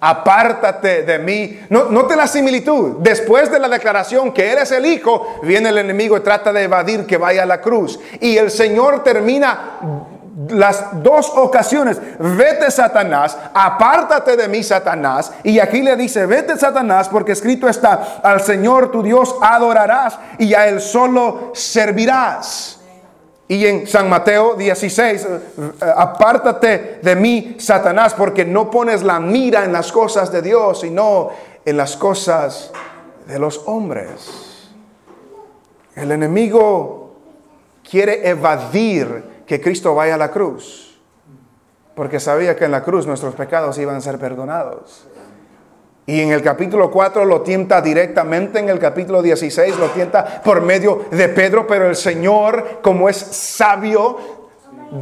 [0.00, 1.60] Apártate de mí.
[1.70, 2.96] No, note la similitud.
[2.98, 6.64] Después de la declaración que Él es el Hijo, viene el enemigo y trata de
[6.64, 7.98] evadir que vaya a la cruz.
[8.20, 10.04] Y el Señor termina
[10.50, 15.32] las dos ocasiones, vete Satanás, apártate de mí Satanás.
[15.42, 20.52] Y aquí le dice, vete Satanás, porque escrito está, al Señor tu Dios adorarás y
[20.52, 22.80] a Él solo servirás.
[23.48, 25.40] Y en San Mateo 16, eh,
[25.96, 31.30] apártate de mí, Satanás, porque no pones la mira en las cosas de Dios, sino
[31.64, 32.72] en las cosas
[33.26, 34.70] de los hombres.
[35.94, 37.14] El enemigo
[37.88, 40.98] quiere evadir que Cristo vaya a la cruz,
[41.94, 45.06] porque sabía que en la cruz nuestros pecados iban a ser perdonados.
[46.06, 50.60] Y en el capítulo 4 lo tienta directamente, en el capítulo 16 lo tienta por
[50.60, 54.16] medio de Pedro, pero el Señor, como es sabio,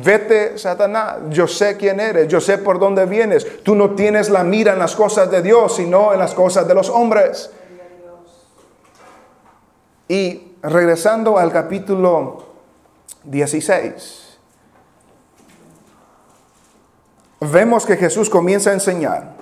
[0.03, 4.45] vete Satanás, yo sé quién eres, yo sé por dónde vienes, tú no tienes la
[4.45, 7.51] mira en las cosas de Dios, sino en las cosas de los hombres.
[10.09, 12.45] Y regresando al capítulo
[13.25, 14.25] 16.
[17.53, 19.34] vemos que Jesús comienza a enseñar.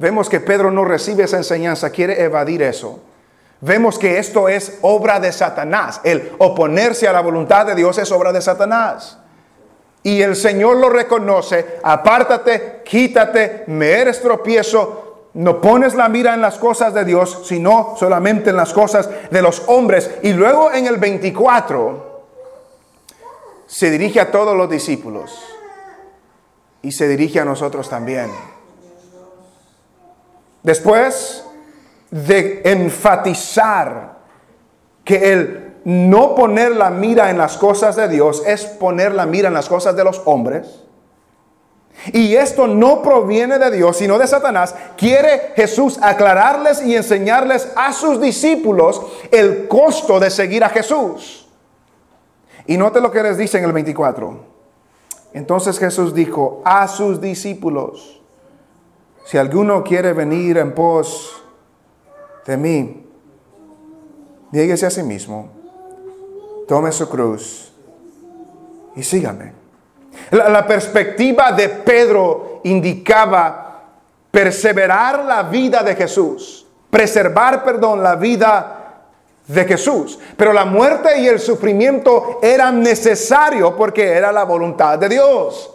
[0.00, 3.00] Vemos que Pedro no recibe esa enseñanza, quiere evadir eso.
[3.60, 6.00] Vemos que esto es obra de Satanás.
[6.02, 9.18] El oponerse a la voluntad de Dios es obra de Satanás.
[10.02, 16.40] Y el Señor lo reconoce, apártate, quítate, me eres tropiezo, no pones la mira en
[16.40, 20.10] las cosas de Dios, sino solamente en las cosas de los hombres.
[20.22, 22.22] Y luego en el 24
[23.66, 25.38] se dirige a todos los discípulos
[26.80, 28.30] y se dirige a nosotros también.
[30.62, 31.44] Después
[32.10, 34.18] de enfatizar
[35.04, 39.48] que el no poner la mira en las cosas de Dios es poner la mira
[39.48, 40.84] en las cosas de los hombres,
[42.12, 47.92] y esto no proviene de Dios, sino de Satanás, quiere Jesús aclararles y enseñarles a
[47.92, 51.48] sus discípulos el costo de seguir a Jesús.
[52.66, 54.50] Y note lo que les dice en el 24.
[55.34, 58.19] Entonces Jesús dijo a sus discípulos,
[59.24, 61.42] si alguno quiere venir en pos
[62.46, 63.06] de mí,
[64.50, 65.48] nieguese a sí mismo,
[66.66, 67.72] tome su cruz
[68.96, 69.52] y sígame.
[70.30, 73.84] La, la perspectiva de Pedro indicaba
[74.30, 78.80] perseverar la vida de Jesús, preservar, perdón, la vida
[79.46, 80.18] de Jesús.
[80.36, 85.70] Pero la muerte y el sufrimiento eran necesarios porque era la voluntad de Dios.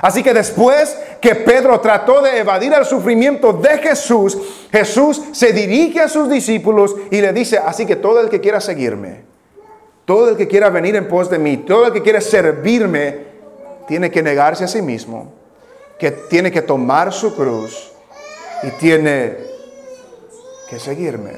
[0.00, 4.36] Así que después que Pedro trató de evadir el sufrimiento de Jesús,
[4.70, 8.60] Jesús se dirige a sus discípulos y le dice, así que todo el que quiera
[8.60, 9.22] seguirme,
[10.04, 13.26] todo el que quiera venir en pos de mí, todo el que quiera servirme,
[13.88, 15.32] tiene que negarse a sí mismo,
[15.98, 17.92] que tiene que tomar su cruz
[18.62, 19.36] y tiene
[20.68, 21.32] que seguirme.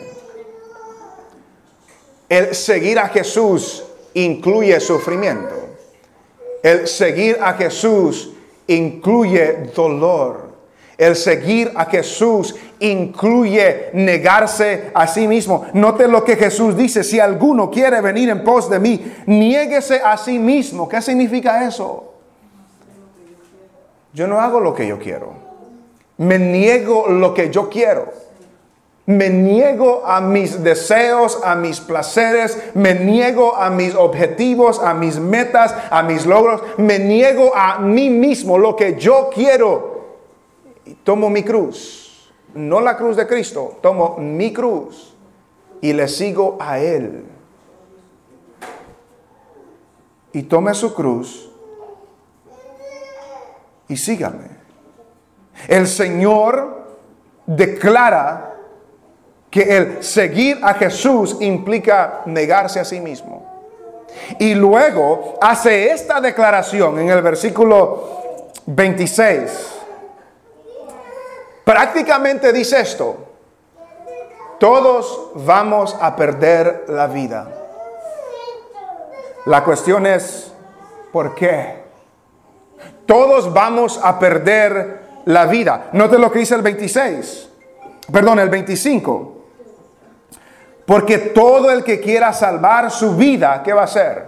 [2.28, 5.54] El seguir a Jesús incluye sufrimiento.
[6.62, 8.32] El seguir a Jesús
[8.68, 10.48] incluye dolor.
[10.96, 15.66] El seguir a Jesús incluye negarse a sí mismo.
[15.72, 20.16] Note lo que Jesús dice, si alguno quiere venir en pos de mí, niéguese a
[20.16, 20.88] sí mismo.
[20.88, 22.14] ¿Qué significa eso?
[24.12, 25.32] Yo no hago lo que yo quiero.
[26.16, 28.27] Me niego lo que yo quiero
[29.08, 35.18] me niego a mis deseos, a mis placeres, me niego a mis objetivos, a mis
[35.18, 40.18] metas, a mis logros, me niego a mí mismo, lo que yo quiero.
[40.84, 45.16] Y tomo mi cruz, no la cruz de Cristo, tomo mi cruz
[45.80, 47.24] y le sigo a Él.
[50.34, 51.50] Y tome su cruz
[53.88, 54.48] y sígame.
[55.66, 56.84] El Señor
[57.46, 58.56] declara
[59.50, 63.46] que el seguir a Jesús implica negarse a sí mismo.
[64.38, 69.74] Y luego hace esta declaración en el versículo 26.
[71.64, 73.16] Prácticamente dice esto,
[74.58, 77.48] todos vamos a perder la vida.
[79.46, 80.52] La cuestión es,
[81.12, 81.84] ¿por qué?
[83.06, 85.88] Todos vamos a perder la vida.
[85.92, 87.48] Note lo que dice el 26.
[88.12, 89.37] Perdón, el 25.
[90.88, 94.26] Porque todo el que quiera salvar su vida, ¿qué va a hacer?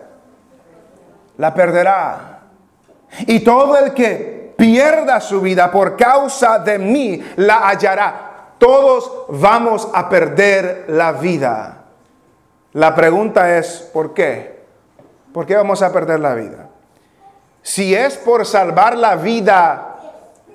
[1.38, 2.40] La perderá.
[3.20, 8.56] Y todo el que pierda su vida por causa de mí, la hallará.
[8.58, 11.84] Todos vamos a perder la vida.
[12.74, 14.62] La pregunta es, ¿por qué?
[15.32, 16.68] ¿Por qué vamos a perder la vida?
[17.62, 19.96] Si es por salvar la vida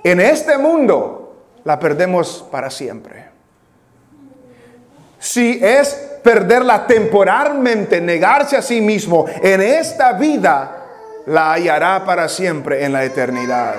[0.03, 3.24] en este mundo, la perdemos para siempre.
[5.25, 5.89] Si es
[6.23, 10.85] perderla temporalmente, negarse a sí mismo en esta vida,
[11.25, 13.73] la hallará para siempre en la eternidad.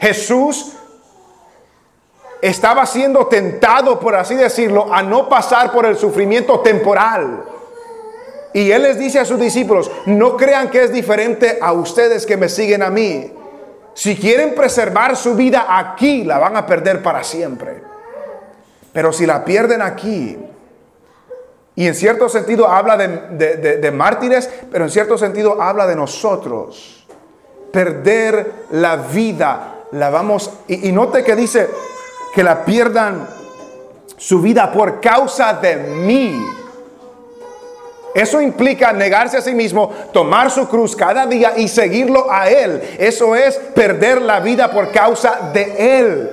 [0.00, 0.72] Jesús
[2.40, 7.44] estaba siendo tentado, por así decirlo, a no pasar por el sufrimiento temporal.
[8.52, 12.36] Y él les dice a sus discípulos, no crean que es diferente a ustedes que
[12.36, 13.32] me siguen a mí.
[13.94, 17.91] Si quieren preservar su vida aquí, la van a perder para siempre.
[18.92, 20.38] Pero si la pierden aquí,
[21.74, 27.06] y en cierto sentido habla de, mártires, pero en cierto sentido habla de nosotros.
[27.72, 31.68] Perder la vida, la vamos, y, y note que dice,
[32.34, 33.26] que la pierdan
[34.18, 36.38] su vida por causa de mí.
[38.14, 42.96] Eso implica negarse a sí mismo, tomar su cruz cada día y seguirlo a Él.
[42.98, 46.30] Eso es perder la vida por causa de Él.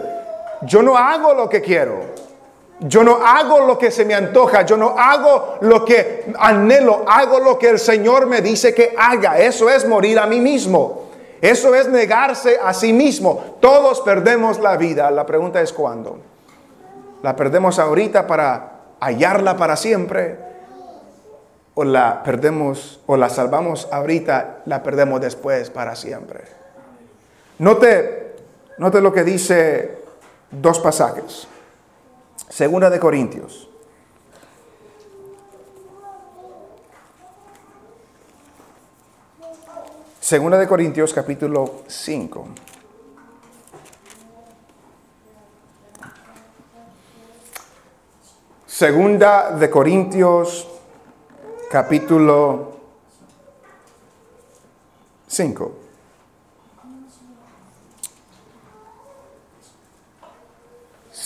[0.64, 2.20] Yo no hago lo que quiero.
[2.82, 4.62] Yo no hago lo que se me antoja.
[4.62, 7.04] Yo no hago lo que anhelo.
[7.08, 9.40] Hago lo que el Señor me dice que haga.
[9.40, 11.10] Eso es morir a mí mismo.
[11.42, 13.58] Eso es negarse a sí mismo.
[13.60, 15.12] Todos perdemos la vida.
[15.12, 16.20] La pregunta es cuándo.
[17.22, 20.38] ¿La perdemos ahorita para hallarla para siempre?
[21.74, 26.44] ¿O la perdemos o la salvamos ahorita, la perdemos después para siempre?
[27.60, 28.36] Note,
[28.78, 29.98] note lo que dice
[30.52, 31.48] dos pasajes.
[32.50, 33.70] Segunda de Corintios
[40.30, 42.48] Segunda de Corintios capítulo 5.
[48.68, 50.68] Segunda de Corintios
[51.72, 52.78] capítulo
[55.26, 55.79] 5.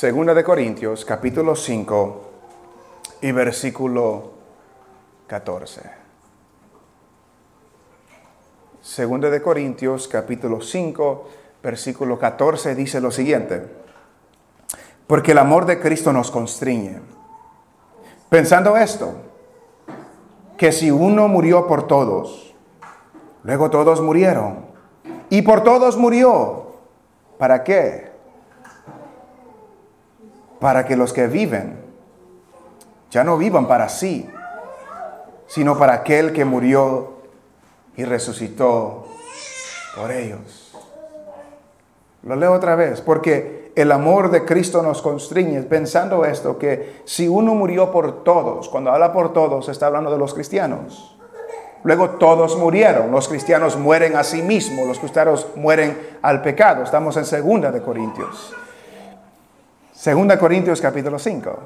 [0.04, 2.22] Segunda de Corintios capítulo 5
[3.22, 4.32] y versículo
[5.28, 5.82] 14.
[8.82, 11.30] Segunda de Corintios capítulo 5,
[11.64, 13.66] versículo 14 dice lo siguiente.
[15.08, 17.00] Porque el amor de Cristo nos constriñe.
[18.28, 19.14] Pensando esto,
[20.58, 22.54] que si uno murió por todos,
[23.44, 24.66] luego todos murieron.
[25.30, 26.74] Y por todos murió.
[27.38, 28.13] ¿Para qué?
[30.64, 31.78] Para que los que viven
[33.12, 34.30] ya no vivan para sí,
[35.46, 37.16] sino para aquel que murió
[37.98, 39.06] y resucitó
[39.94, 40.74] por ellos.
[42.24, 47.28] Lo leo otra vez, porque el amor de Cristo nos constriñe, pensando esto, que si
[47.28, 51.20] uno murió por todos, cuando habla por todos, está hablando de los cristianos.
[51.84, 56.84] Luego todos murieron, los cristianos mueren a sí mismos, los cristianos mueren al pecado.
[56.84, 58.56] Estamos en segunda de Corintios.
[60.04, 61.60] Segunda Corintios capítulo 5.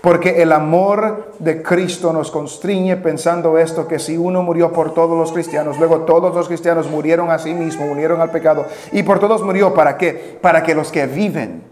[0.00, 5.18] Porque el amor de Cristo nos constriñe pensando esto, que si uno murió por todos
[5.18, 9.18] los cristianos, luego todos los cristianos murieron a sí mismos, murieron al pecado, y por
[9.18, 10.38] todos murió, ¿para qué?
[10.40, 11.62] Para que los que viven,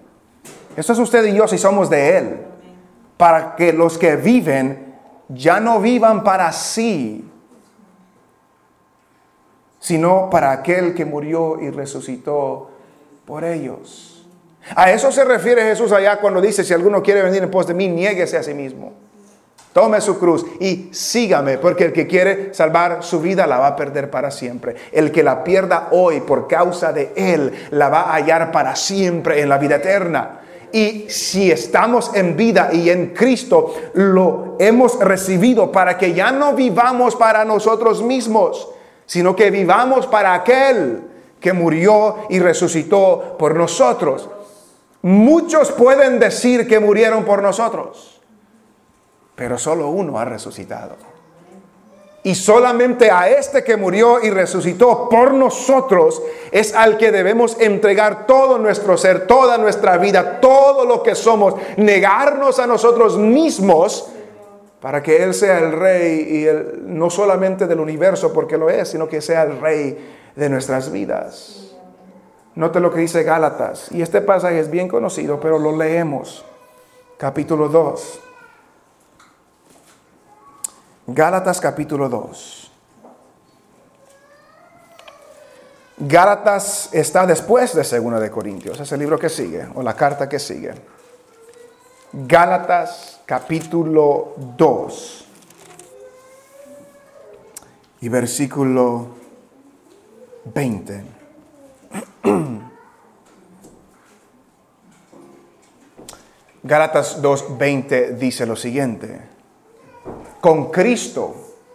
[0.76, 2.36] esto es usted y yo si somos de Él,
[3.16, 4.96] para que los que viven
[5.30, 7.26] ya no vivan para sí,
[9.80, 12.68] sino para aquel que murió y resucitó
[13.24, 14.15] por ellos.
[14.74, 17.74] A eso se refiere Jesús allá cuando dice, si alguno quiere venir en pos de
[17.74, 18.92] mí, niéguese a sí mismo.
[19.72, 23.76] Tome su cruz y sígame, porque el que quiere salvar su vida la va a
[23.76, 24.74] perder para siempre.
[24.90, 29.40] El que la pierda hoy por causa de Él, la va a hallar para siempre
[29.42, 30.40] en la vida eterna.
[30.72, 36.54] Y si estamos en vida y en Cristo, lo hemos recibido para que ya no
[36.54, 38.68] vivamos para nosotros mismos,
[39.04, 41.02] sino que vivamos para aquel
[41.38, 44.30] que murió y resucitó por nosotros.
[45.06, 48.20] Muchos pueden decir que murieron por nosotros,
[49.36, 50.96] pero solo uno ha resucitado.
[52.24, 58.26] Y solamente a este que murió y resucitó por nosotros es al que debemos entregar
[58.26, 64.08] todo nuestro ser, toda nuestra vida, todo lo que somos, negarnos a nosotros mismos
[64.80, 69.08] para que Él sea el rey y no solamente del universo porque lo es, sino
[69.08, 71.65] que sea el rey de nuestras vidas.
[72.56, 73.92] Note lo que dice Gálatas.
[73.92, 76.44] Y este pasaje es bien conocido, pero lo leemos.
[77.18, 78.20] Capítulo 2.
[81.08, 82.72] Gálatas capítulo 2.
[85.98, 90.28] Gálatas está después de Segunda de Corintios, es el libro que sigue, o la carta
[90.28, 90.74] que sigue.
[92.12, 95.26] Gálatas capítulo 2
[98.02, 99.06] y versículo
[100.44, 101.15] 20.
[106.62, 109.20] Gálatas 2:20 dice lo siguiente:
[110.40, 111.34] Con Cristo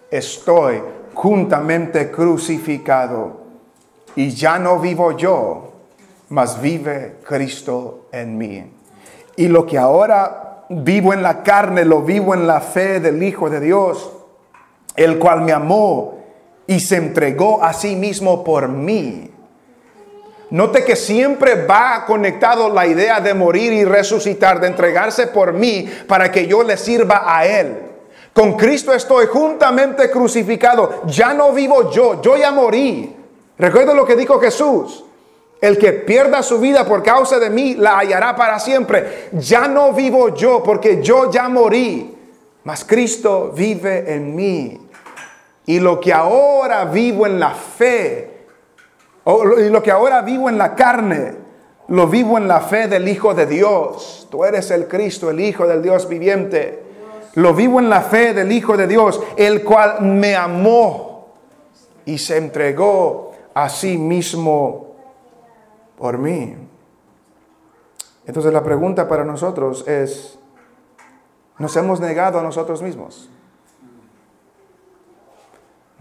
[0.09, 0.81] estoy
[1.13, 3.41] juntamente crucificado
[4.15, 5.71] y ya no vivo yo,
[6.29, 8.71] mas vive Cristo en mí.
[9.37, 13.49] Y lo que ahora vivo en la carne, lo vivo en la fe del Hijo
[13.49, 14.11] de Dios,
[14.95, 16.19] el cual me amó
[16.67, 19.30] y se entregó a sí mismo por mí.
[20.51, 25.89] Note que siempre va conectado la idea de morir y resucitar, de entregarse por mí
[26.07, 27.77] para que yo le sirva a Él.
[28.33, 31.03] Con Cristo estoy juntamente crucificado.
[31.05, 33.15] Ya no vivo yo, yo ya morí.
[33.57, 35.05] Recuerda lo que dijo Jesús.
[35.61, 39.29] El que pierda su vida por causa de mí la hallará para siempre.
[39.33, 42.17] Ya no vivo yo porque yo ya morí,
[42.63, 44.81] mas Cristo vive en mí.
[45.67, 48.30] Y lo que ahora vivo en la fe,
[49.25, 51.35] y lo que ahora vivo en la carne,
[51.87, 54.27] lo vivo en la fe del Hijo de Dios.
[54.31, 56.83] Tú eres el Cristo, el Hijo del Dios viviente.
[57.35, 61.27] Lo vivo en la fe del Hijo de Dios, el cual me amó
[62.05, 64.95] y se entregó a sí mismo
[65.97, 66.55] por mí.
[68.25, 70.39] Entonces la pregunta para nosotros es,
[71.57, 73.29] ¿nos hemos negado a nosotros mismos?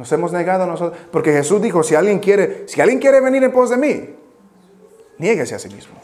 [0.01, 3.44] Nos hemos negado a nosotros, porque Jesús dijo, si alguien quiere, si alguien quiere venir
[3.44, 4.16] en pos de mí,
[5.18, 6.01] niéguese a sí mismo.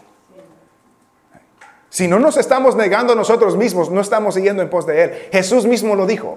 [1.88, 5.10] Si no nos estamos negando a nosotros mismos, no estamos siguiendo en pos de Él.
[5.32, 6.36] Jesús mismo lo dijo.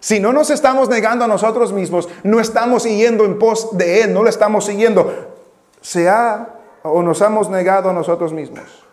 [0.00, 4.14] Si no nos estamos negando a nosotros mismos, no estamos siguiendo en pos de Él,
[4.14, 5.34] no le estamos siguiendo.
[5.82, 6.48] Se ha
[6.82, 8.86] o nos hemos negado a nosotros mismos.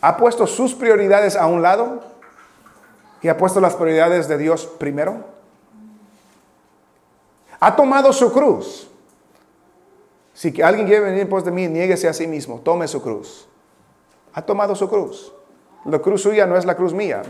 [0.00, 2.00] Ha puesto sus prioridades a un lado
[3.20, 5.36] y ha puesto las prioridades de Dios primero.
[7.60, 8.88] Ha tomado su cruz.
[10.34, 13.48] Si alguien quiere venir en pos de mí, niéguese a sí mismo, tome su cruz.
[14.34, 15.32] Ha tomado su cruz.
[15.84, 17.22] La cruz suya no es la cruz mía.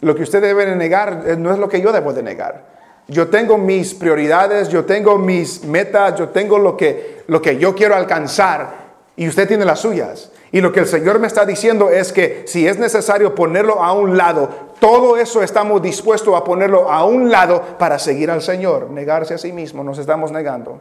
[0.00, 2.70] Lo que usted debe negar eh, no es lo que yo debo de negar.
[3.06, 7.74] Yo tengo mis prioridades, yo tengo mis metas, yo tengo lo que, lo que yo
[7.74, 8.80] quiero alcanzar
[9.16, 10.30] y usted tiene las suyas.
[10.52, 13.92] Y lo que el Señor me está diciendo es que si es necesario ponerlo a
[13.92, 18.90] un lado, todo eso estamos dispuestos a ponerlo a un lado para seguir al Señor.
[18.90, 20.80] Negarse a sí mismo, nos estamos negando.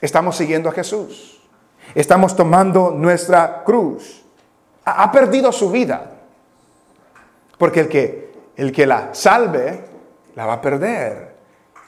[0.00, 1.40] Estamos siguiendo a Jesús.
[1.94, 4.24] Estamos tomando nuestra cruz.
[4.84, 6.12] Ha perdido su vida.
[7.58, 9.84] Porque el que, el que la salve,
[10.36, 11.34] la va a perder.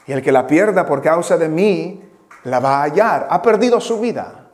[0.05, 2.03] Y el que la pierda por causa de mí,
[2.43, 3.27] la va a hallar.
[3.29, 4.49] Ha perdido su vida.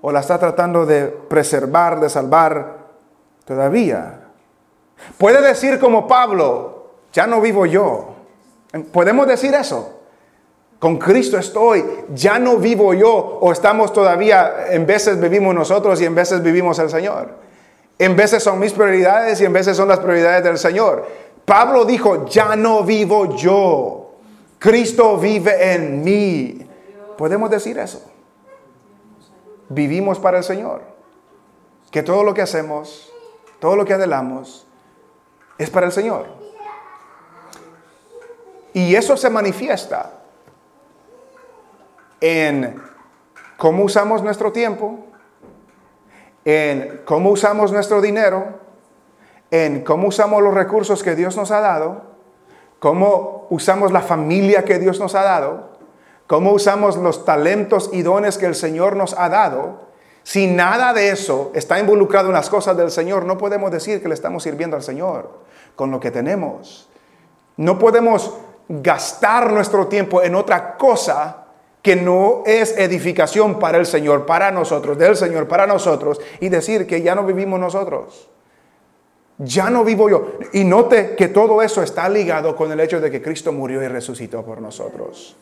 [0.00, 2.76] O la está tratando de preservar, de salvar
[3.44, 4.27] todavía.
[5.16, 8.14] Puede decir como Pablo, ya no vivo yo.
[8.92, 9.94] ¿Podemos decir eso?
[10.78, 11.84] Con Cristo estoy,
[12.14, 13.38] ya no vivo yo.
[13.40, 17.30] O estamos todavía, en veces vivimos nosotros y en veces vivimos el Señor.
[17.98, 21.06] En veces son mis prioridades y en veces son las prioridades del Señor.
[21.44, 24.08] Pablo dijo, ya no vivo yo,
[24.58, 26.68] Cristo vive en mí.
[27.16, 28.02] ¿Podemos decir eso?
[29.68, 30.82] Vivimos para el Señor.
[31.90, 33.10] Que todo lo que hacemos,
[33.58, 34.67] todo lo que anhelamos,
[35.58, 36.26] es para el Señor.
[38.72, 40.12] Y eso se manifiesta
[42.20, 42.80] en
[43.56, 45.00] cómo usamos nuestro tiempo,
[46.44, 48.60] en cómo usamos nuestro dinero,
[49.50, 52.02] en cómo usamos los recursos que Dios nos ha dado,
[52.78, 55.70] cómo usamos la familia que Dios nos ha dado,
[56.26, 59.88] cómo usamos los talentos y dones que el Señor nos ha dado.
[60.22, 64.08] Si nada de eso está involucrado en las cosas del Señor, no podemos decir que
[64.08, 65.47] le estamos sirviendo al Señor
[65.78, 66.88] con lo que tenemos.
[67.56, 68.34] No podemos
[68.68, 71.44] gastar nuestro tiempo en otra cosa
[71.80, 76.84] que no es edificación para el Señor, para nosotros, del Señor, para nosotros, y decir
[76.84, 78.28] que ya no vivimos nosotros.
[79.38, 80.32] Ya no vivo yo.
[80.52, 83.86] Y note que todo eso está ligado con el hecho de que Cristo murió y
[83.86, 85.36] resucitó por nosotros.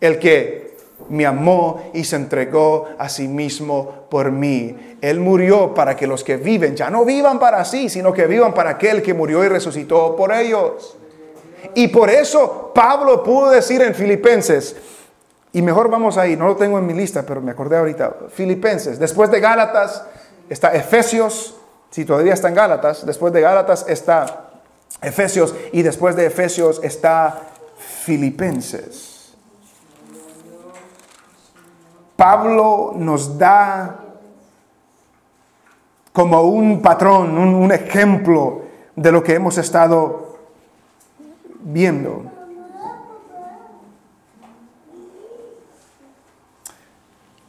[0.00, 0.67] El que
[1.08, 4.96] me amó y se entregó a sí mismo por mí.
[5.00, 8.52] Él murió para que los que viven ya no vivan para sí, sino que vivan
[8.52, 10.96] para aquel que murió y resucitó por ellos.
[11.74, 14.76] Y por eso Pablo pudo decir en Filipenses,
[15.50, 18.16] Y mejor vamos ahí, no lo tengo en mi lista, pero me acordé ahorita.
[18.30, 20.04] Filipenses, después de Gálatas
[20.50, 21.56] está Efesios,
[21.90, 24.50] si todavía está en Gálatas, después de Gálatas está
[25.00, 27.40] Efesios y después de Efesios está
[28.04, 29.17] Filipenses.
[32.18, 33.96] Pablo nos da
[36.12, 38.62] como un patrón, un, ejemplo
[38.96, 40.36] de lo que hemos estado
[41.60, 42.24] viendo.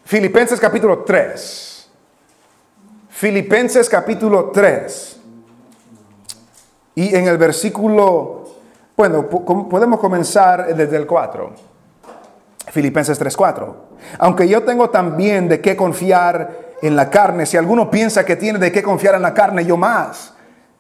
[0.06, 1.90] Filipenses capítulo 3.
[3.10, 5.20] Filipenses capítulo 3.
[6.94, 8.46] Y en el versículo,
[8.96, 11.69] bueno, podemos comenzar desde el 4.
[12.72, 13.76] Filipenses 3, 4.
[14.20, 17.46] Aunque yo tengo también de qué confiar en la carne.
[17.46, 20.34] Si alguno piensa que tiene de qué confiar en la carne, yo más.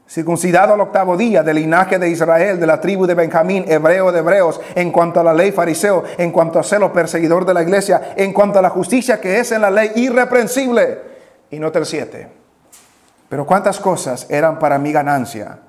[0.07, 4.19] Circuncidado al octavo día del linaje de Israel, de la tribu de Benjamín, hebreo de
[4.19, 8.13] hebreos, en cuanto a la ley fariseo, en cuanto a celo perseguidor de la iglesia,
[8.15, 10.99] en cuanto a la justicia que es en la ley irreprensible.
[11.51, 12.27] Y nota el 7.
[13.29, 15.59] Pero cuántas cosas eran para mi ganancia,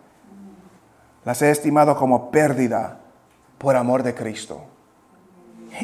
[1.24, 2.98] las he estimado como pérdida
[3.58, 4.64] por amor de Cristo.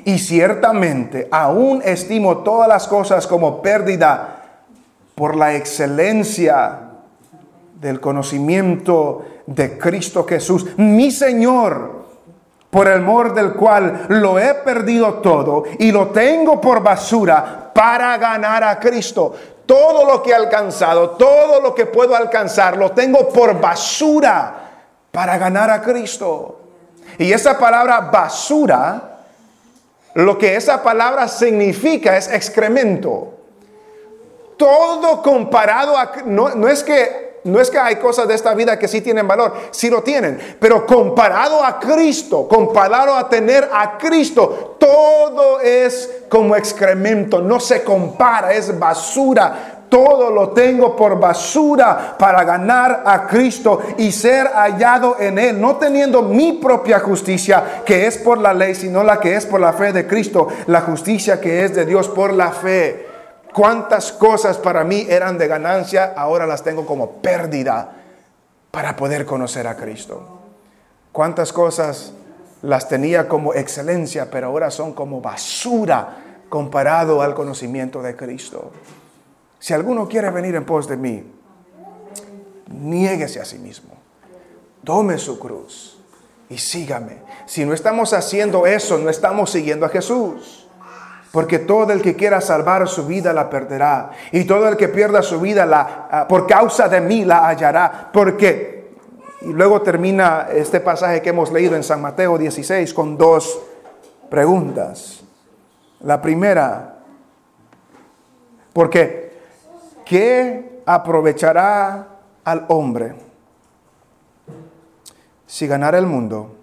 [0.05, 4.43] Y ciertamente aún estimo todas las cosas como pérdida
[5.15, 6.81] por la excelencia
[7.81, 12.07] del conocimiento de Cristo Jesús, mi Señor,
[12.71, 18.19] por el amor del cual lo he perdido todo y lo tengo por basura para
[18.19, 19.35] ganar a Cristo.
[19.65, 24.55] Todo lo que he alcanzado, todo lo que puedo alcanzar, lo tengo por basura
[25.11, 26.61] para ganar a Cristo.
[27.19, 29.16] Y esa palabra basura,
[30.17, 33.37] lo que esa palabra significa es excremento
[34.57, 36.13] todo comparado a...
[36.25, 39.55] No, es que no es que hay cosas de esta vida que sí tienen valor,
[39.71, 46.57] sí lo tienen, pero comparado a Cristo, comparado a tener a Cristo, todo es como
[46.57, 49.76] excremento, no se compara, es basura.
[49.89, 55.77] Todo lo tengo por basura para ganar a Cristo y ser hallado en Él, no
[55.77, 59.73] teniendo mi propia justicia que es por la ley, sino la que es por la
[59.73, 63.07] fe de Cristo, la justicia que es de Dios por la fe
[63.57, 67.91] cuántas cosas para mí eran de ganancia, ahora las tengo como pérdida
[68.71, 70.41] para poder conocer a Cristo.
[71.11, 72.13] Cuántas cosas
[72.61, 76.19] las tenía como excelencia, pero ahora son como basura
[76.51, 78.73] comparado al conocimiento de Cristo.
[79.59, 81.25] Si alguno quiere venir en pos de mí,
[82.69, 83.95] niéguese a sí mismo,
[84.85, 85.99] tome su cruz
[86.49, 87.19] y sígame.
[87.47, 90.63] Si no estamos haciendo eso, no estamos siguiendo a Jesús.
[91.33, 94.11] Porque todo el que quiera salvar su vida la perderá.
[94.33, 98.11] Y todo el que pierda su vida la, ah, por causa de mí la hallará.
[98.13, 98.95] Porque,
[99.43, 103.61] y luego termina este pasaje que hemos leído en San Mateo 16 con dos
[104.31, 105.25] preguntas.
[106.01, 107.01] La primera,
[108.73, 109.26] porque
[110.07, 112.07] ¿qué aprovechará
[112.45, 113.17] al hombre
[115.47, 116.57] si ganara el mundo?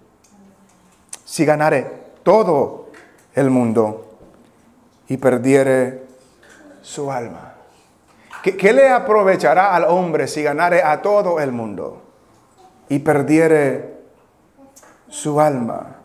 [1.24, 2.88] Si ganare todo
[3.34, 4.16] el mundo
[5.06, 6.06] y perdiere
[6.82, 7.54] su alma.
[8.42, 12.02] ¿Qué, le aprovechará al hombre si ganare a todo el mundo
[12.88, 14.00] y perdiere
[15.08, 15.96] su alma?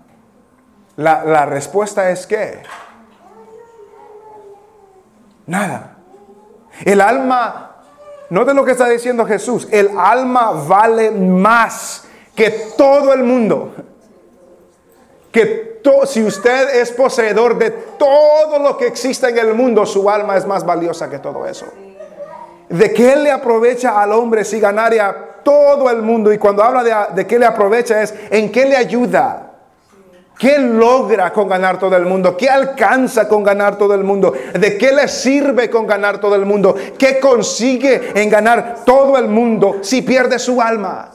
[0.95, 2.63] La, la respuesta es que
[5.47, 5.98] nada.
[6.85, 7.75] El alma,
[8.29, 12.05] no de lo que está diciendo Jesús, el alma vale más
[12.35, 13.73] que todo el mundo.
[15.31, 15.69] Que
[16.05, 20.45] si usted es poseedor de todo lo que existe en el mundo, su alma es
[20.45, 21.65] más valiosa que todo eso.
[22.67, 26.31] ¿De qué le aprovecha al hombre si ganaría todo el mundo?
[26.31, 29.48] Y cuando habla de, de qué le aprovecha es en qué le ayuda.
[30.39, 32.37] ¿Qué logra con ganar todo el mundo?
[32.37, 34.33] ¿Qué alcanza con ganar todo el mundo?
[34.57, 36.73] ¿De qué le sirve con ganar todo el mundo?
[36.97, 41.11] ¿Qué consigue en ganar todo el mundo si pierde su alma?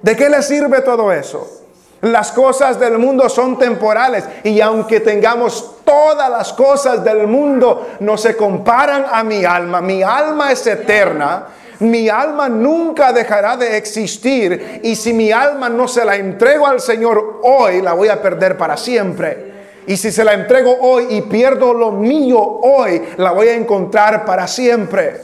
[0.00, 1.64] ¿De qué le sirve todo eso?
[2.02, 8.16] Las cosas del mundo son temporales y aunque tengamos todas las cosas del mundo, no
[8.16, 9.80] se comparan a mi alma.
[9.80, 11.44] Mi alma es eterna.
[11.80, 16.80] Mi alma nunca dejará de existir y si mi alma no se la entrego al
[16.80, 19.48] Señor hoy, la voy a perder para siempre.
[19.86, 24.24] Y si se la entrego hoy y pierdo lo mío hoy, la voy a encontrar
[24.24, 25.22] para siempre.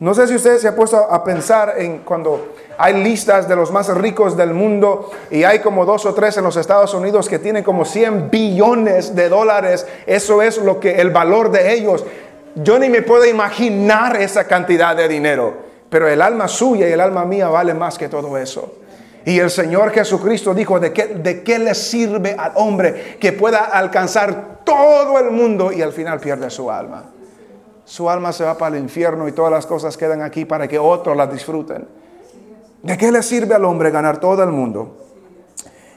[0.00, 3.70] No sé si usted se ha puesto a pensar en cuando hay listas de los
[3.70, 7.38] más ricos del mundo y hay como dos o tres en los Estados Unidos que
[7.38, 9.86] tienen como 100 billones de dólares.
[10.06, 12.04] Eso es lo que el valor de ellos.
[12.56, 15.54] Yo ni me puedo imaginar esa cantidad de dinero,
[15.88, 18.78] pero el alma suya y el alma mía vale más que todo eso.
[19.24, 23.64] Y el Señor Jesucristo dijo, ¿de qué, ¿de qué le sirve al hombre que pueda
[23.64, 27.04] alcanzar todo el mundo y al final pierde su alma?
[27.84, 30.78] Su alma se va para el infierno y todas las cosas quedan aquí para que
[30.78, 31.86] otros las disfruten.
[32.82, 34.98] ¿De qué le sirve al hombre ganar todo el mundo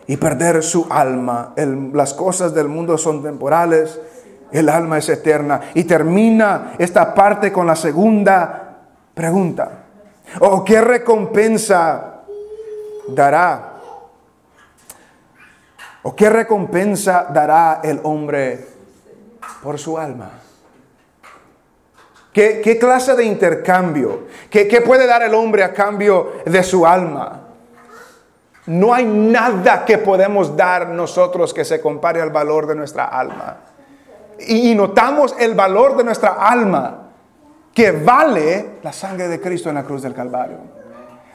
[0.08, 1.54] y perder su alma?
[1.94, 4.00] las cosas del mundo son temporales,
[4.52, 5.62] el alma es eterna.
[5.74, 8.78] Y termina esta parte con la segunda
[9.14, 9.72] pregunta.
[10.40, 12.24] ¿O qué recompensa
[13.10, 13.74] dará?
[16.04, 18.66] ¿O qué recompensa dará el hombre
[19.62, 20.32] por su alma?
[22.32, 24.28] ¿Qué, clase de intercambio?
[24.50, 27.48] ¿Qué, ¿Qué puede dar el hombre a cambio de su alma?
[28.68, 33.58] No hay nada que podemos dar nosotros que se compare al valor de nuestra alma.
[34.40, 37.10] Y notamos el valor de nuestra alma,
[37.74, 40.58] que vale la sangre de Cristo en la cruz del Calvario.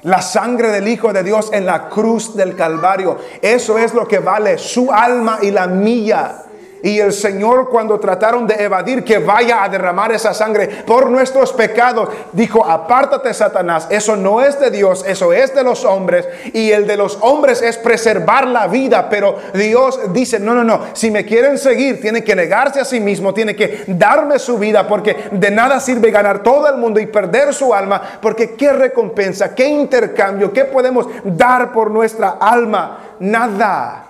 [0.02, 3.18] La sangre del Hijo de Dios en la cruz del Calvario.
[3.40, 6.42] Eso es lo que vale su alma y la mía.
[6.82, 11.52] Y el Señor cuando trataron de evadir que vaya a derramar esa sangre por nuestros
[11.52, 16.28] pecados, dijo, apártate Satanás, eso no es de Dios, eso es de los hombres.
[16.52, 20.80] Y el de los hombres es preservar la vida, pero Dios dice, no, no, no,
[20.92, 24.88] si me quieren seguir, tiene que negarse a sí mismo, tiene que darme su vida,
[24.88, 29.54] porque de nada sirve ganar todo el mundo y perder su alma, porque qué recompensa,
[29.54, 34.06] qué intercambio, qué podemos dar por nuestra alma, nada.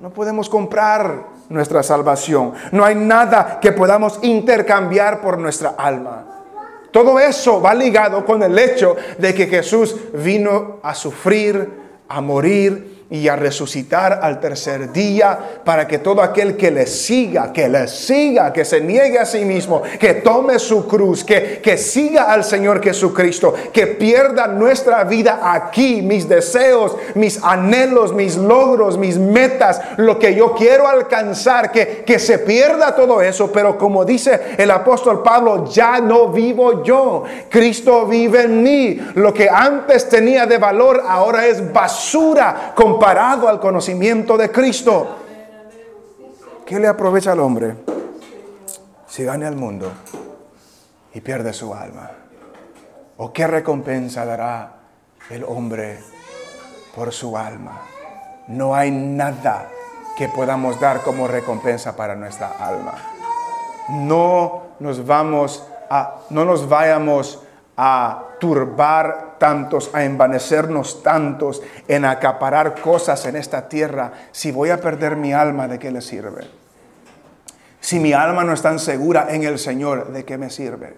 [0.00, 2.52] No podemos comprar nuestra salvación.
[2.72, 6.24] No hay nada que podamos intercambiar por nuestra alma.
[6.90, 11.68] Todo eso va ligado con el hecho de que Jesús vino a sufrir,
[12.08, 17.52] a morir y a resucitar al tercer día para que todo aquel que le siga,
[17.52, 21.76] que le siga, que se niegue a sí mismo, que tome su cruz, que, que
[21.76, 28.96] siga al Señor Jesucristo, que pierda nuestra vida aquí, mis deseos, mis anhelos, mis logros,
[28.96, 34.04] mis metas, lo que yo quiero alcanzar, que, que se pierda todo eso, pero como
[34.04, 40.08] dice el apóstol Pablo, ya no vivo yo, Cristo vive en mí, lo que antes
[40.08, 45.16] tenía de valor ahora es basura comparado comparado al conocimiento de Cristo.
[46.64, 47.74] ¿Qué le aprovecha al hombre
[49.08, 49.90] si gana el mundo
[51.12, 52.08] y pierde su alma?
[53.16, 54.74] ¿O qué recompensa dará
[55.28, 55.98] el hombre
[56.94, 57.82] por su alma?
[58.46, 59.68] No hay nada
[60.16, 62.94] que podamos dar como recompensa para nuestra alma.
[63.88, 67.42] No nos vamos a, no nos vayamos
[67.76, 74.80] a turbar tantos, a envanecernos tantos, en acaparar cosas en esta tierra, si voy a
[74.80, 76.48] perder mi alma, ¿de qué le sirve?
[77.80, 80.94] Si mi alma no está segura en el Señor, ¿de qué me sirve?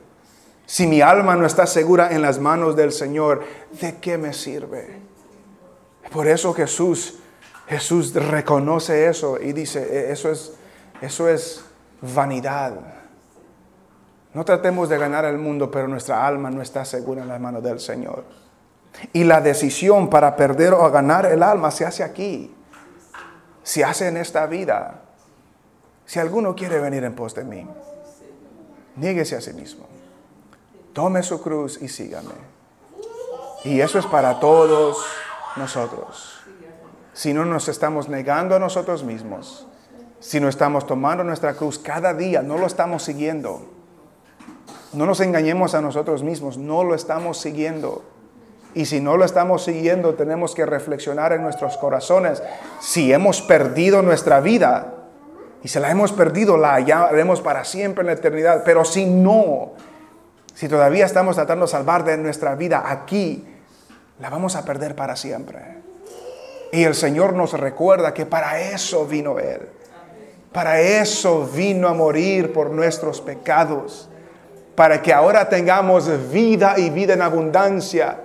[0.66, 3.44] Si mi alma no está segura en las manos del Señor,
[3.80, 5.00] ¿de qué me sirve?
[6.12, 7.18] Por eso Jesús,
[7.68, 10.52] Jesús reconoce eso y dice, e-, eso es,
[11.00, 11.64] eso es
[12.00, 12.95] vanidad.
[14.36, 17.62] No tratemos de ganar el mundo, pero nuestra alma no está segura en las manos
[17.62, 18.22] del Señor.
[19.14, 22.54] Y la decisión para perder o ganar el alma se hace aquí.
[23.62, 25.00] Se hace en esta vida.
[26.04, 27.66] Si alguno quiere venir en pos de mí,
[28.96, 29.86] niéguese a sí mismo.
[30.92, 32.34] Tome su cruz y sígame.
[33.64, 34.98] Y eso es para todos
[35.56, 36.42] nosotros.
[37.14, 39.66] Si no nos estamos negando a nosotros mismos,
[40.20, 43.75] si no estamos tomando nuestra cruz cada día, no lo estamos siguiendo
[44.92, 48.02] no nos engañemos a nosotros mismos, no lo estamos siguiendo.
[48.74, 52.42] Y si no lo estamos siguiendo, tenemos que reflexionar en nuestros corazones.
[52.80, 54.94] Si hemos perdido nuestra vida
[55.62, 58.62] y se la hemos perdido, la hallaremos para siempre en la eternidad.
[58.64, 59.72] Pero si no,
[60.54, 63.46] si todavía estamos tratando de salvar de nuestra vida aquí,
[64.20, 65.78] la vamos a perder para siempre.
[66.70, 69.68] Y el Señor nos recuerda que para eso vino Él.
[70.52, 74.10] Para eso vino a morir por nuestros pecados
[74.76, 78.18] para que ahora tengamos vida y vida en abundancia.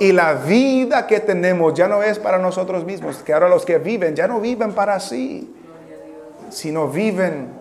[0.00, 3.78] Y la vida que tenemos ya no es para nosotros mismos, que ahora los que
[3.78, 5.54] viven ya no viven para sí,
[6.48, 7.52] sino viven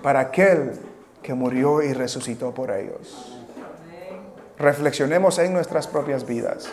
[0.00, 0.72] para aquel
[1.22, 3.36] que murió y resucitó por ellos.
[4.58, 6.68] Reflexionemos en nuestras propias vidas.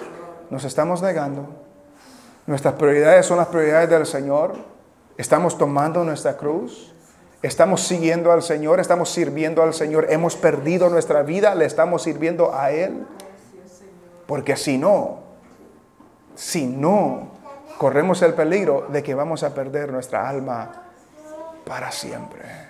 [0.52, 1.48] Nos estamos negando.
[2.46, 4.54] Nuestras prioridades son las prioridades del Señor.
[5.18, 6.94] Estamos tomando nuestra cruz.
[7.42, 12.54] Estamos siguiendo al Señor, estamos sirviendo al Señor, hemos perdido nuestra vida, le estamos sirviendo
[12.54, 13.06] a Él.
[14.28, 15.20] Porque si no,
[16.36, 17.30] si no,
[17.78, 20.84] corremos el peligro de que vamos a perder nuestra alma
[21.66, 22.69] para siempre.